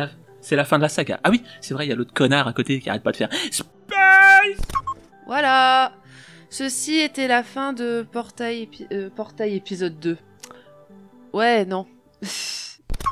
la, 0.55 0.65
fin 0.65 0.77
de 0.77 0.81
la 0.81 0.89
saga. 0.89 1.19
Ah 1.23 1.29
oui, 1.29 1.43
c'est 1.61 1.73
vrai, 1.73 1.85
il 1.85 1.89
y 1.89 1.91
a 1.91 1.95
l'autre 1.95 2.13
connard 2.13 2.47
à 2.47 2.53
côté 2.53 2.79
qui 2.79 2.89
arrête 2.89 3.03
pas 3.03 3.11
de 3.11 3.17
faire. 3.17 3.29
Space 3.51 4.61
Voilà. 5.27 5.93
Ceci 6.49 6.95
était 6.95 7.27
la 7.27 7.43
fin 7.43 7.71
de 7.71 8.05
Portail, 8.11 8.69
euh, 8.91 9.09
Portail 9.09 9.55
épisode 9.55 9.99
2. 9.99 10.17
Ouais, 11.33 11.65
non. 11.65 11.85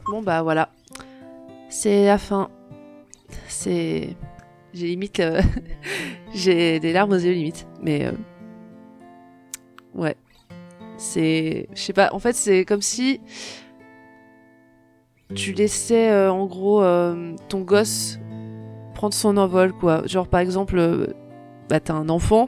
Bon 0.05 0.21
bah 0.21 0.41
voilà. 0.43 0.69
C'est 1.69 2.05
la 2.05 2.17
fin. 2.17 2.49
C'est... 3.47 4.15
J'ai 4.73 4.87
limite... 4.87 5.19
euh, 5.19 5.41
J'ai 6.33 6.79
des 6.79 6.93
larmes 6.93 7.11
aux 7.13 7.17
yeux 7.17 7.33
limite. 7.33 7.67
Mais... 7.81 8.05
euh, 8.05 8.11
Ouais. 9.95 10.15
C'est... 10.97 11.67
Je 11.73 11.79
sais 11.81 11.93
pas, 11.93 12.09
en 12.13 12.19
fait 12.19 12.33
c'est 12.33 12.65
comme 12.65 12.81
si... 12.81 13.21
Tu 15.33 15.53
laissais 15.53 16.11
euh, 16.11 16.31
en 16.31 16.45
gros 16.45 16.83
ton 17.49 17.61
gosse 17.61 18.19
prendre 18.93 19.13
son 19.13 19.37
envol 19.37 19.73
quoi. 19.73 20.05
Genre 20.05 20.27
par 20.27 20.41
exemple... 20.41 21.13
bah, 21.69 21.79
t'as 21.79 21.93
un 21.93 22.09
enfant 22.09 22.47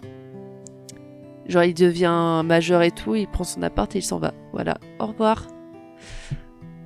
Genre, 1.48 1.64
il 1.64 1.74
devient 1.76 2.42
majeur 2.44 2.82
et 2.82 2.92
tout, 2.92 3.16
il 3.16 3.28
prend 3.28 3.44
son 3.44 3.62
appart 3.62 3.94
et 3.96 4.00
il 4.00 4.02
s'en 4.02 4.18
va. 4.18 4.34
Voilà, 4.52 4.78
au 5.00 5.06
revoir. 5.06 5.46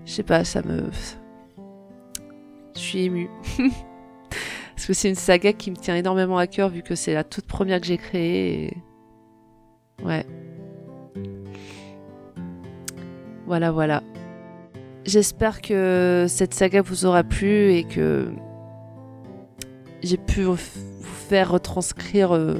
Je 0.10 0.15
sais 0.15 0.24
pas, 0.24 0.43
ça 0.43 0.63
me. 0.63 0.89
Je 2.74 2.80
suis 2.80 3.04
émue. 3.04 3.30
Parce 4.76 4.88
que 4.88 4.93
c'est 4.93 5.08
une 5.08 5.13
saga 5.13 5.54
qui 5.54 5.69
me 5.69 5.76
tient 5.76 5.95
énormément 5.95 6.39
à 6.39 6.48
cœur 6.48 6.69
vu 6.69 6.82
que 6.82 6.95
c'est 6.95 7.13
la 7.13 7.24
toute 7.24 7.45
première 7.45 7.80
que 7.80 7.86
j'ai 7.86 7.98
créée. 7.98 8.63
et- 8.63 8.78
Ouais. 10.04 10.26
Voilà, 13.45 13.69
voilà. 13.69 14.02
J'espère 15.06 15.62
que 15.62 16.26
cette 16.28 16.56
saga 16.56 16.82
vous 16.82 17.06
aura 17.06 17.24
plu 17.24 17.74
et 17.74 17.84
que 17.84 18.32
j'ai 20.02 20.17
pu 20.17 20.41
vous 20.41 20.58
faire 20.58 21.52
retranscrire 21.52 22.32
euh, 22.32 22.56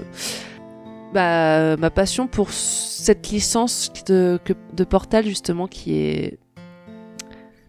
bah, 1.16 1.78
ma 1.78 1.90
passion 1.90 2.28
pour 2.28 2.52
cette 2.52 3.32
licence 3.32 3.92
de, 4.06 4.40
Portal 4.88 5.26
justement 5.26 5.66
qui 5.66 5.96
est... 5.96 6.38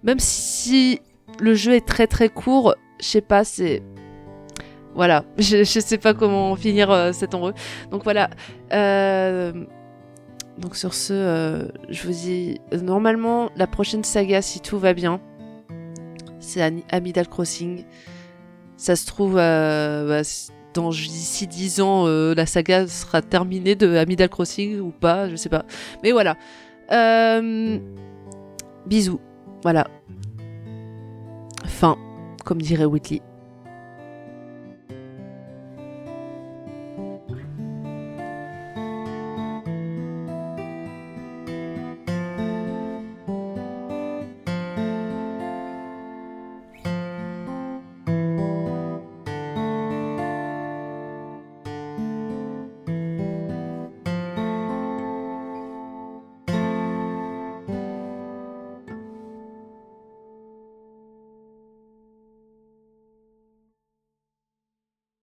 Même 0.02 0.18
si 0.18 1.00
le 1.40 1.54
jeu 1.54 1.74
est 1.74 1.86
très 1.86 2.06
très 2.06 2.28
court, 2.28 2.74
je 3.00 3.06
sais 3.06 3.20
pas, 3.20 3.44
c'est... 3.44 3.82
Voilà, 4.94 5.24
je, 5.38 5.62
sais 5.64 5.98
pas 5.98 6.14
comment 6.14 6.56
finir 6.56 6.90
euh, 6.90 7.12
cet 7.12 7.34
envoi. 7.34 7.52
Donc 7.90 8.02
voilà. 8.02 8.30
Euh, 8.72 9.52
Donc 10.58 10.76
sur 10.76 10.94
ce, 10.94 11.12
euh, 11.12 11.68
je 11.88 12.06
vous 12.06 12.12
dis, 12.12 12.60
normalement, 12.82 13.50
la 13.56 13.66
prochaine 13.66 14.04
saga, 14.04 14.42
si 14.42 14.60
tout 14.60 14.78
va 14.78 14.92
bien, 14.92 15.20
c'est 16.40 16.60
Amidal 16.90 17.28
Crossing. 17.28 17.84
Ça 18.76 18.96
se 18.96 19.06
trouve, 19.06 19.34
bah, 19.34 20.22
dans 20.72 20.90
d'ici 20.90 21.46
10 21.46 21.80
ans, 21.82 22.06
la 22.06 22.46
saga 22.46 22.86
sera 22.88 23.20
terminée 23.20 23.76
de 23.76 23.94
Amidal 23.96 24.30
Crossing 24.30 24.80
ou 24.80 24.90
pas, 24.90 25.28
je 25.28 25.36
sais 25.36 25.50
pas. 25.50 25.64
Mais 26.02 26.12
voilà. 26.12 26.36
Bisous. 28.86 29.20
Voilà. 29.62 29.87
Fin, 31.66 31.96
comme 32.44 32.61
dirait 32.62 32.85
Whitley. 32.85 33.23